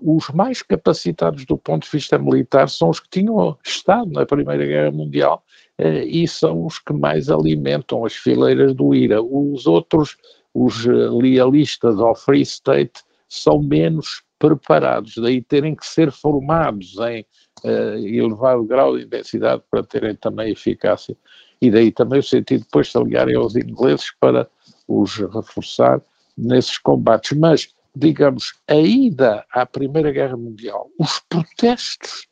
os 0.00 0.28
mais 0.30 0.62
capacitados 0.62 1.44
do 1.46 1.56
ponto 1.56 1.84
de 1.84 1.90
vista 1.90 2.18
militar 2.18 2.68
são 2.68 2.90
os 2.90 3.00
que 3.00 3.08
tinham 3.08 3.56
estado 3.64 4.10
na 4.12 4.26
Primeira 4.26 4.64
Guerra 4.64 4.90
Mundial 4.90 5.42
eh, 5.78 6.04
e 6.04 6.28
são 6.28 6.66
os 6.66 6.78
que 6.78 6.92
mais 6.92 7.30
alimentam 7.30 8.04
as 8.04 8.14
fileiras 8.14 8.74
do 8.74 8.94
IRA. 8.94 9.22
Os 9.22 9.66
outros, 9.66 10.16
os 10.64 10.86
eh, 10.86 10.90
lealistas 10.90 11.98
ao 11.98 12.14
Free 12.14 12.42
State, 12.42 13.02
são 13.28 13.62
menos 13.62 14.22
preparados, 14.38 15.14
daí 15.16 15.42
terem 15.42 15.74
que 15.74 15.86
ser 15.86 16.10
formados 16.10 16.96
em 16.98 17.26
uh, 17.64 17.98
elevado 17.98 18.64
grau 18.64 18.96
de 18.96 19.04
intensidade 19.04 19.62
para 19.70 19.82
terem 19.82 20.14
também 20.14 20.52
eficácia. 20.52 21.16
E 21.60 21.70
daí 21.70 21.90
também 21.90 22.20
o 22.20 22.22
sentido 22.22 22.62
depois 22.62 22.86
de 22.86 22.92
se 22.92 22.98
aliarem 22.98 23.36
aos 23.36 23.56
ingleses 23.56 24.12
para 24.20 24.48
os 24.86 25.16
reforçar 25.16 26.00
nesses 26.36 26.78
combates. 26.78 27.36
Mas 27.36 27.68
digamos, 27.94 28.54
a 28.68 28.76
ida 28.76 29.44
à 29.52 29.66
Primeira 29.66 30.12
Guerra 30.12 30.36
Mundial, 30.36 30.88
os 30.98 31.20
protestos, 31.28 32.28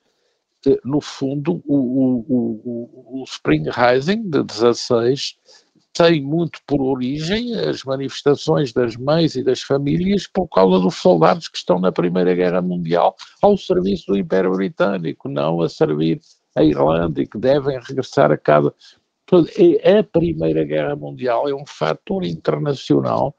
de, 0.65 0.81
no 0.85 1.01
fundo, 1.01 1.61
o, 1.67 1.77
o, 1.77 2.25
o, 2.29 3.21
o 3.21 3.25
Spring 3.25 3.69
Rising 3.69 4.31
de 4.31 4.45
16 4.45 5.37
tem 5.97 6.21
muito 6.21 6.61
por 6.67 6.83
origem 6.83 7.55
as 7.59 7.83
manifestações 7.83 8.71
das 8.71 8.97
mães 8.97 9.35
e 9.35 9.43
das 9.43 9.63
famílias 9.63 10.27
por 10.27 10.47
causa 10.47 10.79
dos 10.79 10.97
soldados 10.97 11.49
que 11.49 11.57
estão 11.57 11.79
na 11.79 11.91
Primeira 11.91 12.35
Guerra 12.35 12.61
Mundial 12.61 13.17
ao 13.41 13.57
serviço 13.57 14.09
do 14.09 14.19
Império 14.19 14.53
Britânico, 14.53 15.27
não 15.27 15.63
a 15.63 15.69
servir 15.69 16.21
a 16.55 16.63
Irlanda 16.63 17.23
e 17.23 17.27
que 17.27 17.39
devem 17.39 17.81
regressar 17.81 18.31
a 18.31 18.37
casa. 18.37 18.75
A 19.33 20.03
Primeira 20.03 20.65
Guerra 20.65 20.95
Mundial 20.95 21.49
é 21.49 21.55
um 21.55 21.65
fator 21.67 22.25
internacional 22.25 23.35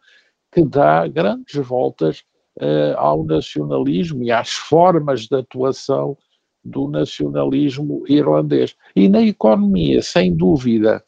que 0.51 0.65
dá 0.65 1.07
grandes 1.07 1.55
voltas 1.55 2.23
uh, 2.59 2.97
ao 2.97 3.23
nacionalismo 3.23 4.23
e 4.23 4.31
às 4.31 4.49
formas 4.49 5.27
de 5.27 5.35
atuação 5.35 6.17
do 6.63 6.89
nacionalismo 6.89 8.03
irlandês. 8.07 8.75
E 8.95 9.07
na 9.07 9.21
economia, 9.21 10.01
sem 10.01 10.35
dúvida, 10.35 11.03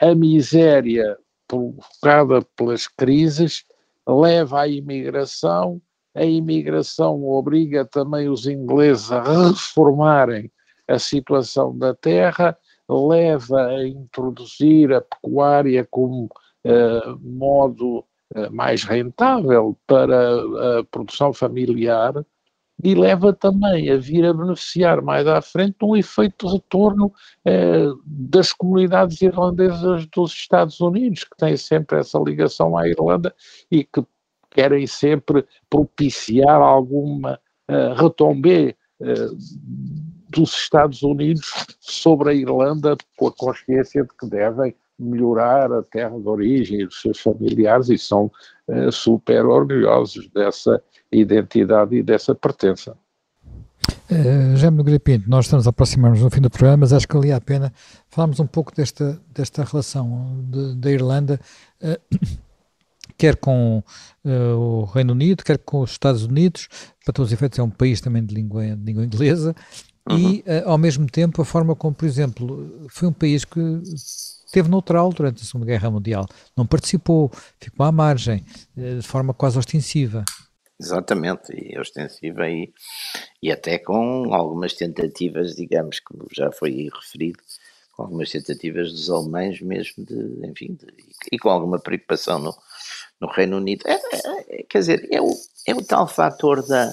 a 0.00 0.14
miséria 0.14 1.16
provocada 1.46 2.42
pelas 2.56 2.86
crises 2.86 3.64
leva 4.06 4.62
à 4.62 4.68
imigração, 4.68 5.80
a 6.14 6.24
imigração 6.24 7.24
obriga 7.28 7.84
também 7.84 8.28
os 8.28 8.46
ingleses 8.46 9.10
a 9.10 9.22
reformarem 9.22 10.50
a 10.88 10.98
situação 10.98 11.76
da 11.76 11.94
terra, 11.94 12.56
leva 12.88 13.66
a 13.68 13.88
introduzir 13.88 14.92
a 14.92 15.00
pecuária 15.00 15.86
como 15.90 16.26
uh, 16.26 17.18
modo 17.22 18.04
eh, 18.34 18.50
mais 18.50 18.84
rentável 18.84 19.78
para 19.86 20.80
a 20.80 20.84
produção 20.90 21.32
familiar 21.32 22.14
e 22.84 22.94
leva 22.94 23.32
também 23.32 23.90
a 23.90 23.96
vir 23.96 24.26
a 24.26 24.34
beneficiar 24.34 25.00
mais 25.00 25.26
à 25.26 25.40
frente 25.40 25.76
um 25.82 25.96
efeito 25.96 26.46
de 26.46 26.52
retorno 26.52 27.10
eh, 27.42 27.88
das 28.04 28.52
comunidades 28.52 29.22
irlandesas 29.22 30.06
dos 30.08 30.32
Estados 30.32 30.78
Unidos, 30.80 31.24
que 31.24 31.34
têm 31.38 31.56
sempre 31.56 31.98
essa 31.98 32.18
ligação 32.18 32.76
à 32.76 32.86
Irlanda 32.86 33.34
e 33.70 33.84
que 33.84 34.04
querem 34.50 34.86
sempre 34.86 35.46
propiciar 35.68 36.60
alguma 36.60 37.40
uh, 37.68 37.94
retombée 37.94 38.76
uh, 39.00 39.36
dos 40.28 40.52
Estados 40.52 41.02
Unidos 41.02 41.50
sobre 41.80 42.30
a 42.30 42.34
Irlanda 42.34 42.96
com 43.16 43.28
a 43.28 43.32
consciência 43.32 44.04
de 44.04 44.10
que 44.16 44.26
devem 44.28 44.74
melhorar 44.98 45.72
a 45.72 45.82
terra 45.82 46.18
de 46.18 46.28
origem 46.28 46.84
dos 46.84 47.00
seus 47.00 47.20
familiares 47.20 47.88
e 47.88 47.98
são 47.98 48.30
uh, 48.68 48.92
super 48.92 49.44
orgulhosos 49.46 50.28
dessa 50.28 50.82
identidade 51.10 51.96
e 51.96 52.02
dessa 52.02 52.34
pertença. 52.34 52.96
Uh, 54.10 54.56
Jaime 54.56 54.76
Nogueira 54.76 55.00
Pinto, 55.00 55.28
nós 55.28 55.46
estamos 55.46 55.66
a 55.66 55.70
aproximar-nos 55.70 56.20
no 56.20 56.30
fim 56.30 56.40
do 56.40 56.50
programa, 56.50 56.78
mas 56.78 56.92
acho 56.92 57.08
que 57.08 57.16
ali 57.16 57.32
a 57.32 57.40
pena 57.40 57.72
falarmos 58.08 58.38
um 58.38 58.46
pouco 58.46 58.74
desta, 58.74 59.20
desta 59.32 59.64
relação 59.64 60.44
da 60.76 60.90
Irlanda, 60.90 61.40
uh, 61.82 62.18
quer 63.18 63.36
com 63.36 63.82
uh, 64.24 64.56
o 64.56 64.84
Reino 64.84 65.12
Unido, 65.12 65.42
quer 65.42 65.58
com 65.58 65.80
os 65.80 65.92
Estados 65.92 66.24
Unidos, 66.24 66.68
para 67.04 67.12
todos 67.12 67.30
os 67.30 67.32
efeitos 67.32 67.58
é 67.58 67.62
um 67.62 67.70
país 67.70 68.00
também 68.00 68.24
de 68.24 68.34
língua, 68.34 68.64
de 68.64 68.84
língua 68.84 69.04
inglesa, 69.04 69.54
uhum. 70.08 70.18
e 70.18 70.44
ao 70.64 70.78
mesmo 70.78 71.06
tempo 71.06 71.40
a 71.42 71.44
forma 71.44 71.74
como, 71.74 71.94
por 71.94 72.06
exemplo, 72.06 72.86
foi 72.90 73.08
um 73.08 73.12
país 73.12 73.44
que 73.44 73.60
esteve 74.54 74.70
neutral 74.70 75.10
durante 75.10 75.42
a 75.42 75.44
Segunda 75.44 75.66
Guerra 75.66 75.90
Mundial, 75.90 76.26
não 76.56 76.64
participou, 76.64 77.30
ficou 77.60 77.84
à 77.84 77.90
margem, 77.90 78.44
eh, 78.76 78.96
de 78.96 79.06
forma 79.06 79.34
quase 79.34 79.58
ostensiva. 79.58 80.24
Exatamente, 80.80 81.52
e 81.52 81.78
ostensiva 81.78 82.48
e, 82.48 82.72
e 83.42 83.50
até 83.50 83.78
com 83.78 84.32
algumas 84.32 84.74
tentativas, 84.74 85.54
digamos, 85.56 85.98
como 86.00 86.26
já 86.32 86.52
foi 86.52 86.88
referido, 86.92 87.38
com 87.92 88.02
algumas 88.04 88.30
tentativas 88.30 88.92
dos 88.92 89.10
alemães 89.10 89.60
mesmo 89.60 90.04
de, 90.04 90.48
enfim, 90.48 90.74
de, 90.74 90.86
e 91.32 91.38
com 91.38 91.48
alguma 91.48 91.80
preocupação 91.80 92.38
no, 92.38 92.54
no 93.20 93.28
Reino 93.28 93.56
Unido. 93.56 93.82
É, 93.86 93.94
é, 93.94 94.60
é, 94.60 94.62
quer 94.68 94.78
dizer, 94.78 95.08
é 95.10 95.20
o, 95.20 95.30
é 95.66 95.74
o 95.74 95.84
tal 95.84 96.06
fator 96.06 96.66
da. 96.66 96.92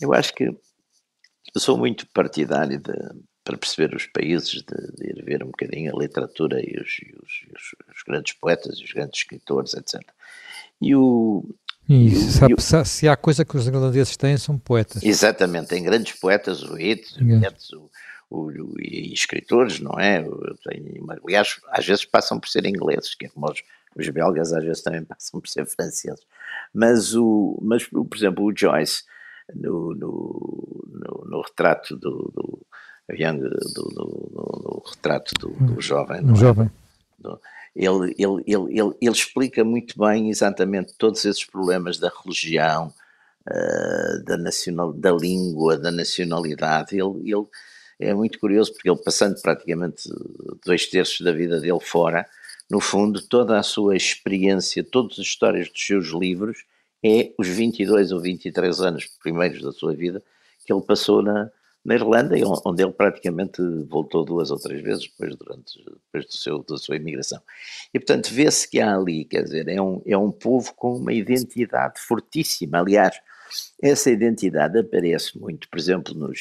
Eu 0.00 0.14
acho 0.14 0.34
que 0.34 0.44
eu 0.44 1.60
sou 1.60 1.76
muito 1.76 2.06
partidário 2.12 2.78
de, 2.78 2.92
para 3.50 3.58
perceber 3.58 3.96
os 3.96 4.06
países, 4.06 4.62
de, 4.62 4.92
de, 4.96 5.10
ir 5.10 5.24
ver 5.24 5.42
um 5.42 5.48
bocadinho 5.48 5.92
a 5.94 5.98
literatura 5.98 6.60
e 6.60 6.78
os, 6.80 6.98
e 7.02 7.14
os, 7.20 7.42
e 7.48 7.52
os, 7.56 7.96
os 7.96 8.02
grandes 8.06 8.32
poetas 8.34 8.78
e 8.78 8.84
os 8.84 8.92
grandes 8.92 9.20
escritores, 9.20 9.74
etc. 9.74 10.00
E 10.80 10.94
o. 10.94 11.44
E, 11.88 12.14
sabe, 12.14 12.54
o, 12.54 12.60
se 12.60 13.08
há 13.08 13.16
coisa 13.16 13.44
que 13.44 13.56
os 13.56 13.66
irlandeses 13.66 14.16
têm, 14.16 14.36
são 14.36 14.56
poetas. 14.56 15.02
Exatamente, 15.02 15.68
tem 15.68 15.82
grandes 15.82 16.12
poetas, 16.12 16.62
o 16.62 16.78
Yeats, 16.78 17.16
o, 17.72 17.90
o, 18.30 18.46
o, 18.46 18.74
e 18.80 19.12
escritores, 19.12 19.80
não 19.80 19.98
é? 19.98 20.20
Eu 20.24 20.56
tenho, 20.62 21.04
aliás, 21.24 21.60
às 21.68 21.84
vezes 21.84 22.04
passam 22.04 22.38
por 22.38 22.48
ser 22.48 22.64
ingleses, 22.64 23.16
que 23.16 23.26
é 23.26 23.28
como 23.28 23.50
os, 23.50 23.64
os 23.96 24.08
belgas 24.10 24.52
às 24.52 24.62
vezes 24.62 24.82
também 24.82 25.02
passam 25.04 25.40
por 25.40 25.48
ser 25.48 25.66
franceses. 25.66 26.24
Mas, 26.72 27.16
o, 27.16 27.58
mas 27.60 27.84
por 27.84 28.16
exemplo, 28.16 28.44
o 28.44 28.56
Joyce, 28.56 29.02
no, 29.52 29.92
no, 29.92 30.84
no, 30.92 31.24
no 31.28 31.42
retrato 31.42 31.96
do, 31.96 32.30
do 32.32 32.66
Young, 33.14 33.38
do, 33.38 33.48
do, 33.48 33.82
do, 33.94 34.82
retrato 34.88 35.34
do, 35.38 35.48
do 35.50 35.74
hum. 35.74 35.80
jovem. 35.80 36.24
Um 36.24 36.32
é? 36.32 36.36
jovem. 36.36 36.70
Ele, 37.74 38.14
ele, 38.18 38.42
ele, 38.46 38.94
ele, 39.00 39.12
explica 39.12 39.62
muito 39.64 39.98
bem 39.98 40.28
exatamente 40.28 40.94
todos 40.98 41.24
esses 41.24 41.44
problemas 41.44 41.98
da 41.98 42.10
religião, 42.22 42.92
uh, 43.48 44.24
da, 44.24 44.36
nacional, 44.36 44.92
da 44.92 45.12
língua, 45.12 45.78
da 45.78 45.90
nacionalidade. 45.90 46.98
Ele, 46.98 47.32
ele 47.32 47.46
é 48.00 48.14
muito 48.14 48.38
curioso 48.38 48.72
porque 48.72 48.90
ele, 48.90 48.98
passando 48.98 49.40
praticamente 49.40 50.08
dois 50.64 50.86
terços 50.86 51.20
da 51.20 51.32
vida 51.32 51.60
dele 51.60 51.80
fora, 51.80 52.26
no 52.68 52.80
fundo, 52.80 53.20
toda 53.22 53.58
a 53.58 53.62
sua 53.62 53.96
experiência, 53.96 54.84
todas 54.84 55.18
as 55.18 55.26
histórias 55.26 55.68
dos 55.68 55.84
seus 55.84 56.08
livros, 56.08 56.64
é 57.02 57.32
os 57.38 57.48
22 57.48 58.12
ou 58.12 58.20
23 58.20 58.80
anos 58.80 59.06
primeiros 59.22 59.62
da 59.62 59.72
sua 59.72 59.94
vida 59.94 60.22
que 60.64 60.72
ele 60.72 60.82
passou 60.82 61.22
na, 61.22 61.50
na 61.84 61.94
Irlanda, 61.94 62.36
onde 62.64 62.82
ele 62.82 62.92
praticamente 62.92 63.62
voltou 63.88 64.24
duas 64.24 64.50
ou 64.50 64.58
três 64.58 64.82
vezes 64.82 65.08
depois, 65.08 65.34
durante, 65.36 65.78
depois 65.78 66.26
do 66.26 66.32
seu, 66.32 66.62
da 66.62 66.76
sua 66.76 66.96
imigração. 66.96 67.40
E, 67.92 67.98
portanto, 67.98 68.28
vê-se 68.30 68.68
que 68.68 68.80
há 68.80 68.94
ali, 68.94 69.24
quer 69.24 69.44
dizer, 69.44 69.66
é 69.68 69.80
um, 69.80 70.02
é 70.06 70.16
um 70.16 70.30
povo 70.30 70.74
com 70.74 70.96
uma 70.96 71.12
identidade 71.12 71.98
fortíssima. 72.00 72.78
Aliás, 72.80 73.16
essa 73.82 74.10
identidade 74.10 74.78
aparece 74.78 75.38
muito, 75.38 75.68
por 75.68 75.78
exemplo, 75.78 76.14
nos, 76.14 76.40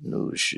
nos, 0.00 0.50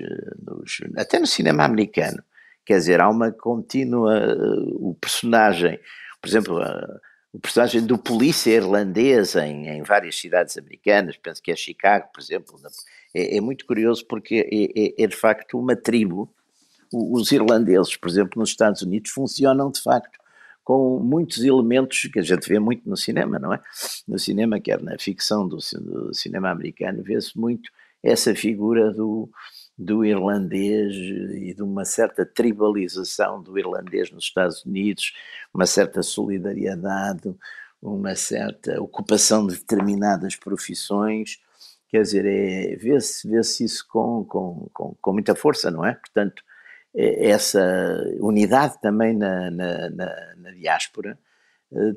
nos 0.42 0.80
até 0.96 1.18
no 1.18 1.26
cinema 1.26 1.64
americano. 1.64 2.22
Quer 2.64 2.78
dizer, 2.78 3.00
há 3.00 3.08
uma 3.10 3.30
contínua. 3.30 4.34
O 4.76 4.96
personagem, 4.98 5.78
por 6.20 6.28
exemplo, 6.28 6.58
o 7.34 7.40
personagem 7.40 7.84
do 7.84 7.98
polícia 7.98 8.52
irlandês 8.52 9.34
em, 9.34 9.66
em 9.66 9.82
várias 9.82 10.14
cidades 10.14 10.56
americanas, 10.56 11.16
penso 11.16 11.42
que 11.42 11.50
é 11.50 11.56
Chicago, 11.56 12.08
por 12.14 12.20
exemplo, 12.20 12.56
é, 13.12 13.36
é 13.36 13.40
muito 13.40 13.66
curioso 13.66 14.06
porque 14.06 14.48
é, 14.52 15.00
é, 15.00 15.02
é, 15.02 15.06
de 15.08 15.16
facto 15.16 15.58
uma 15.58 15.74
tribo. 15.74 16.32
Os 16.92 17.32
irlandeses, 17.32 17.96
por 17.96 18.08
exemplo, 18.08 18.38
nos 18.38 18.50
Estados 18.50 18.82
Unidos, 18.82 19.10
funcionam 19.10 19.68
de 19.68 19.82
facto 19.82 20.16
com 20.62 21.00
muitos 21.00 21.42
elementos 21.42 22.02
que 22.02 22.20
a 22.20 22.22
gente 22.22 22.48
vê 22.48 22.60
muito 22.60 22.88
no 22.88 22.96
cinema, 22.96 23.36
não 23.36 23.52
é? 23.52 23.60
No 24.06 24.16
cinema, 24.16 24.60
quer 24.60 24.80
na 24.80 24.96
ficção 24.96 25.46
do, 25.48 25.56
do 25.56 26.14
cinema 26.14 26.50
americano, 26.50 27.02
vê-se 27.02 27.36
muito 27.36 27.68
essa 28.00 28.32
figura 28.32 28.92
do, 28.92 29.28
do 29.76 30.04
irlandês 30.04 30.94
e 30.94 31.52
de 31.54 31.62
uma 31.62 31.84
certa 31.84 32.24
tribalização 32.24 33.42
do 33.42 33.58
irlandês 33.58 34.10
nos 34.10 34.24
Estados 34.24 34.64
Unidos, 34.64 35.12
uma 35.52 35.66
certa 35.66 36.02
solidariedade, 36.02 37.34
uma 37.82 38.14
certa 38.14 38.80
ocupação 38.80 39.46
de 39.46 39.56
determinadas 39.56 40.36
profissões, 40.36 41.40
quer 41.88 42.02
dizer, 42.02 42.24
é, 42.26 42.76
vê-se 42.76 43.28
vê 43.28 43.40
isso 43.40 43.86
com, 43.88 44.24
com, 44.24 44.68
com, 44.72 44.96
com, 45.00 45.12
muita 45.12 45.34
força, 45.34 45.70
não 45.70 45.84
é? 45.84 45.94
Portanto, 45.94 46.42
essa 46.96 47.60
unidade 48.20 48.80
também 48.80 49.16
na, 49.16 49.50
na, 49.50 49.90
na, 49.90 50.34
na 50.36 50.50
diáspora 50.52 51.18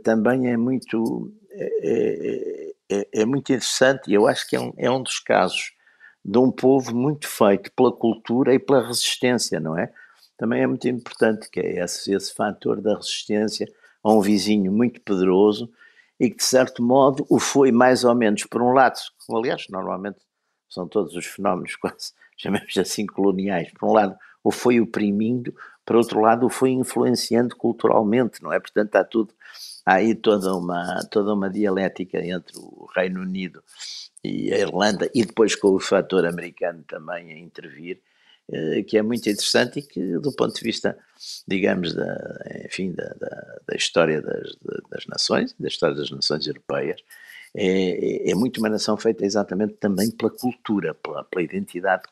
também 0.04 0.52
é 0.52 0.58
muito, 0.58 1.32
é, 1.52 2.74
é, 2.90 3.08
é, 3.22 3.26
muito 3.26 3.52
interessante 3.52 4.10
e 4.10 4.14
eu 4.14 4.28
acho 4.28 4.50
que 4.50 4.56
é 4.56 4.60
um, 4.60 4.74
é 4.78 4.90
um 4.90 5.04
dos 5.04 5.20
casos 5.20 5.72
de 6.28 6.38
um 6.38 6.52
povo 6.52 6.94
muito 6.94 7.26
feito 7.26 7.72
pela 7.72 7.92
cultura 7.92 8.54
e 8.54 8.60
pela 8.60 8.86
resistência, 8.86 9.62
não 9.62 9.78
é? 9.78 9.90
Também 10.38 10.62
é 10.62 10.68
muito 10.68 10.86
importante 10.86 11.50
que 11.50 11.62
é 11.62 11.84
esse, 11.84 12.14
esse 12.14 12.34
fator 12.34 12.82
da 12.82 12.96
resistência 12.96 13.66
a 14.04 14.12
um 14.14 14.20
vizinho 14.20 14.70
muito 14.70 15.00
poderoso 15.02 15.72
e 16.20 16.30
que, 16.30 16.36
de 16.36 16.44
certo 16.44 16.84
modo, 16.84 17.26
o 17.30 17.40
foi 17.40 17.72
mais 17.72 18.04
ou 18.04 18.14
menos, 18.14 18.44
por 18.44 18.62
um 18.62 18.74
lado, 18.74 19.00
como 19.26 19.40
aliás, 19.40 19.68
normalmente 19.70 20.20
são 20.70 20.86
todos 20.86 21.16
os 21.16 21.26
fenómenos 21.26 21.78
quase, 21.80 22.12
chamemos 22.36 22.78
assim, 22.78 23.06
coloniais, 23.06 23.72
por 23.72 23.88
um 23.88 23.94
lado, 23.94 24.16
o 24.44 24.52
foi 24.52 24.82
oprimindo, 24.82 25.56
por 25.86 25.96
outro 25.96 26.20
lado, 26.20 26.46
o 26.46 26.50
foi 26.50 26.72
influenciando 26.72 27.56
culturalmente, 27.56 28.44
não 28.44 28.52
é? 28.52 28.60
Portanto, 28.60 28.96
há 28.96 29.04
tudo, 29.06 29.34
há 29.86 29.94
aí 29.94 30.14
toda 30.14 30.54
uma, 30.54 31.00
toda 31.10 31.34
uma 31.34 31.50
dialética 31.50 32.20
entre 32.20 32.58
o 32.58 32.86
Reino 32.94 33.22
Unido 33.22 33.64
e 34.24 34.54
a 34.54 34.58
Irlanda, 34.58 35.10
e 35.14 35.26
depois 35.26 35.56
com 35.56 35.70
o 35.70 35.80
fator 35.80 36.26
americano 36.26 36.84
também 36.88 37.32
a 37.32 37.38
intervir, 37.38 38.00
eh, 38.50 38.84
que 38.84 38.98
é 38.98 39.02
muito 39.02 39.30
interessante 39.30 39.80
e 39.80 39.82
que, 39.82 40.18
do 40.20 40.32
ponto 40.32 40.56
de 40.56 40.64
vista, 40.64 40.98
digamos, 41.48 41.94
da, 41.94 42.16
enfim, 42.66 42.92
da, 42.94 43.14
da, 43.20 43.60
da 43.68 43.76
história 43.76 44.22
das, 44.22 44.56
das 44.90 45.06
nações, 45.08 45.54
da 45.60 45.68
história 45.68 45.96
das 45.96 46.10
nações 46.10 46.48
europeias, 46.48 47.02
é, 47.56 48.30
é, 48.32 48.36
muito 48.36 48.60
uma 48.60 48.70
nação 48.70 48.96
feita 48.98 49.26
exatamente 49.26 49.74
também 49.74 50.12
pela 50.12 50.32
cultura, 50.32 50.94
pela, 50.94 51.24
pela 51.24 51.44
identidade 51.44 52.04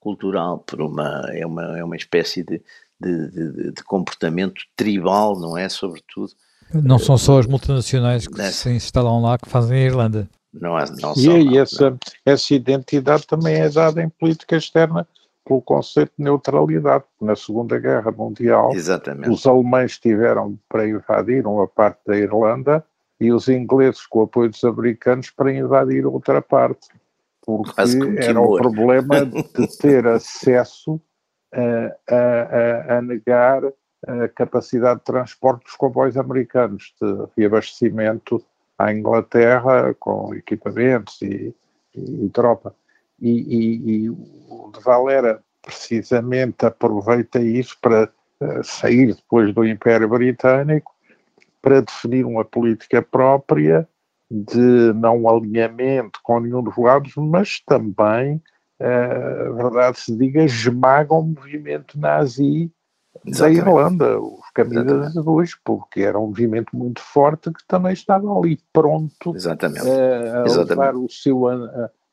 cultural, 0.00 0.58
por 0.58 0.80
uma, 0.80 1.28
é, 1.32 1.44
uma, 1.44 1.78
é 1.78 1.84
uma 1.84 1.96
espécie 1.96 2.42
de, 2.42 2.62
de, 3.00 3.30
de, 3.30 3.72
de 3.72 3.84
comportamento 3.84 4.62
tribal, 4.74 5.38
não 5.38 5.56
é? 5.56 5.68
Sobretudo. 5.68 6.32
Não 6.72 6.98
são 6.98 7.16
só 7.16 7.38
as 7.38 7.46
multinacionais 7.46 8.26
que 8.26 8.42
se 8.52 8.70
instalam 8.70 9.22
lá 9.22 9.38
que 9.38 9.48
fazem 9.48 9.78
a 9.78 9.84
Irlanda. 9.84 10.28
Não, 10.60 10.78
é, 10.78 10.84
não 11.00 11.14
e 11.16 11.30
aí, 11.30 11.58
essa, 11.58 11.96
essa 12.24 12.54
identidade 12.54 13.26
também 13.26 13.56
é 13.56 13.68
dada 13.68 14.02
em 14.02 14.08
política 14.08 14.56
externa 14.56 15.06
pelo 15.44 15.62
conceito 15.62 16.12
de 16.18 16.24
neutralidade. 16.24 17.04
Na 17.20 17.36
Segunda 17.36 17.78
Guerra 17.78 18.10
Mundial, 18.10 18.72
Exatamente. 18.72 19.30
os 19.30 19.46
alemães 19.46 19.98
tiveram 19.98 20.58
para 20.68 20.88
invadir 20.88 21.46
uma 21.46 21.66
parte 21.68 22.00
da 22.06 22.16
Irlanda 22.16 22.84
e 23.20 23.32
os 23.32 23.48
ingleses, 23.48 24.06
com 24.06 24.20
o 24.20 24.22
apoio 24.22 24.50
dos 24.50 24.62
americanos, 24.64 25.30
para 25.30 25.52
invadir 25.52 26.06
outra 26.06 26.42
parte. 26.42 26.88
Porque 27.44 27.80
era 28.18 28.40
o 28.40 28.56
problema 28.56 29.24
de 29.24 29.44
ter 29.78 30.06
acesso 30.06 31.00
a, 31.52 32.14
a, 32.14 32.98
a, 32.98 33.02
negar 33.02 33.62
a 34.06 34.28
capacidade 34.28 34.98
de 34.98 35.06
transporte 35.06 35.64
dos 35.64 35.76
comboios 35.76 36.16
americanos, 36.16 36.92
de 37.00 37.26
reabastecimento 37.36 38.44
à 38.78 38.92
Inglaterra 38.92 39.94
com 39.98 40.34
equipamentos 40.34 41.20
e, 41.22 41.54
e, 41.94 42.24
e 42.26 42.28
tropa. 42.30 42.74
E, 43.20 44.04
e, 44.04 44.10
o 44.10 44.70
de 44.74 44.80
Valera 44.80 45.42
precisamente 45.62 46.64
aproveita 46.66 47.40
isso 47.40 47.76
para 47.80 48.10
uh, 48.40 48.62
sair 48.62 49.14
depois 49.14 49.52
do 49.54 49.66
Império 49.66 50.08
Britânico 50.08 50.94
para 51.62 51.80
definir 51.80 52.24
uma 52.24 52.44
política 52.44 53.02
própria 53.02 53.88
de 54.30 54.92
não 54.94 55.28
alinhamento 55.28 56.20
com 56.22 56.40
nenhum 56.40 56.62
dos 56.62 56.76
lados, 56.76 57.12
mas 57.16 57.60
também, 57.60 58.40
uh, 58.80 59.54
verdade 59.54 59.98
se 59.98 60.16
diga, 60.16 60.44
esmaga 60.44 61.14
o 61.14 61.22
movimento 61.22 61.98
nazi 61.98 62.70
Exatamente. 63.24 63.64
da 63.64 63.70
Irlanda, 63.70 64.20
os 64.20 64.50
camisas 64.54 65.16
azuis, 65.16 65.54
porque 65.64 66.00
era 66.00 66.18
um 66.18 66.26
movimento 66.26 66.76
muito 66.76 67.00
forte 67.00 67.50
que 67.52 67.64
também 67.66 67.92
estava 67.92 68.30
ali 68.36 68.58
pronto 68.72 69.34
Exatamente. 69.34 69.86
Uh, 69.86 70.42
a 70.42 70.46
Exatamente. 70.46 70.68
levar 70.68 70.96
o 70.96 71.08
seu 71.08 71.44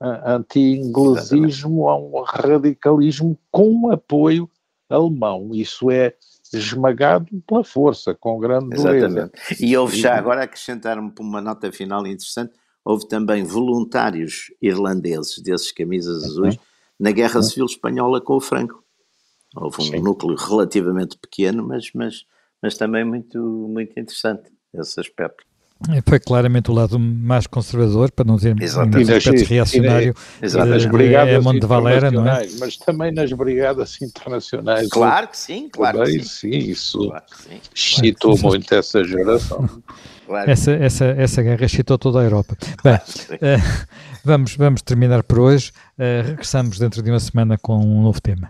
anti-inglesismo 0.01 1.89
a 1.89 1.97
um 1.97 2.23
radicalismo 2.23 3.37
com 3.51 3.91
apoio 3.91 4.49
alemão. 4.89 5.49
Isso 5.53 5.89
é 5.89 6.13
esmagado 6.53 7.27
pela 7.47 7.63
força, 7.63 8.13
com 8.13 8.39
grande 8.39 8.75
dureza. 8.75 9.07
Exatamente. 9.07 9.33
E 9.59 9.75
houve 9.75 9.97
já 9.99 10.15
agora 10.15 10.43
acrescentar-me 10.43 11.11
uma 11.19 11.41
nota 11.41 11.71
final 11.71 12.05
interessante, 12.05 12.53
houve 12.85 13.07
também 13.07 13.43
voluntários 13.43 14.53
irlandeses 14.61 15.39
desses 15.41 15.71
camisas 15.71 16.23
azuis 16.23 16.57
na 16.99 17.11
Guerra 17.11 17.41
Civil 17.41 17.65
Espanhola 17.65 18.21
com 18.21 18.35
o 18.35 18.41
Franco. 18.41 18.82
Houve 19.55 19.81
um 19.81 19.85
Sim. 19.85 20.01
núcleo 20.01 20.35
relativamente 20.35 21.17
pequeno, 21.17 21.67
mas, 21.67 21.91
mas, 21.93 22.25
mas 22.61 22.77
também 22.77 23.03
muito, 23.03 23.37
muito 23.39 23.91
interessante 23.99 24.51
esse 24.73 24.99
aspecto. 24.99 25.43
Foi 26.07 26.19
claramente 26.19 26.71
o 26.71 26.73
lado 26.73 26.97
mais 26.97 27.45
conservador, 27.45 28.09
para 28.11 28.23
não 28.23 28.37
dizer 28.37 28.55
Exatamente. 28.61 29.11
um 29.11 29.17
aspecto 29.17 29.43
reacionário 29.43 30.15
nas 30.41 30.85
brigadas 30.85 31.33
é 31.33 31.39
Monte 31.39 31.65
Valera, 31.65 32.09
não 32.09 32.25
é? 32.25 32.47
Mas 32.57 32.77
também 32.77 33.11
nas 33.11 33.31
brigadas 33.33 34.01
internacionais. 34.01 34.87
Claro 34.87 35.27
que 35.27 35.37
sim, 35.37 35.67
claro 35.69 35.99
também, 35.99 36.19
que 36.19 36.25
sim. 36.25 36.51
sim 36.51 36.71
isso 36.71 37.09
claro 37.09 37.23
sim. 37.35 37.59
excitou 37.75 38.37
claro 38.37 38.47
muito 38.49 38.73
essa 38.73 39.03
geração. 39.03 39.69
Claro. 40.25 40.49
Essa, 40.49 40.71
essa, 40.71 41.05
essa 41.05 41.43
guerra 41.43 41.65
excitou 41.65 41.97
toda 41.97 42.21
a 42.21 42.23
Europa. 42.23 42.55
Bem, 42.81 42.95
uh, 42.95 43.87
vamos, 44.23 44.55
vamos 44.55 44.81
terminar 44.81 45.21
por 45.21 45.37
hoje. 45.37 45.73
Uh, 45.99 46.25
regressamos 46.25 46.79
dentro 46.79 47.03
de 47.03 47.09
uma 47.11 47.19
semana 47.19 47.57
com 47.57 47.77
um 47.77 48.01
novo 48.01 48.21
tema. 48.21 48.47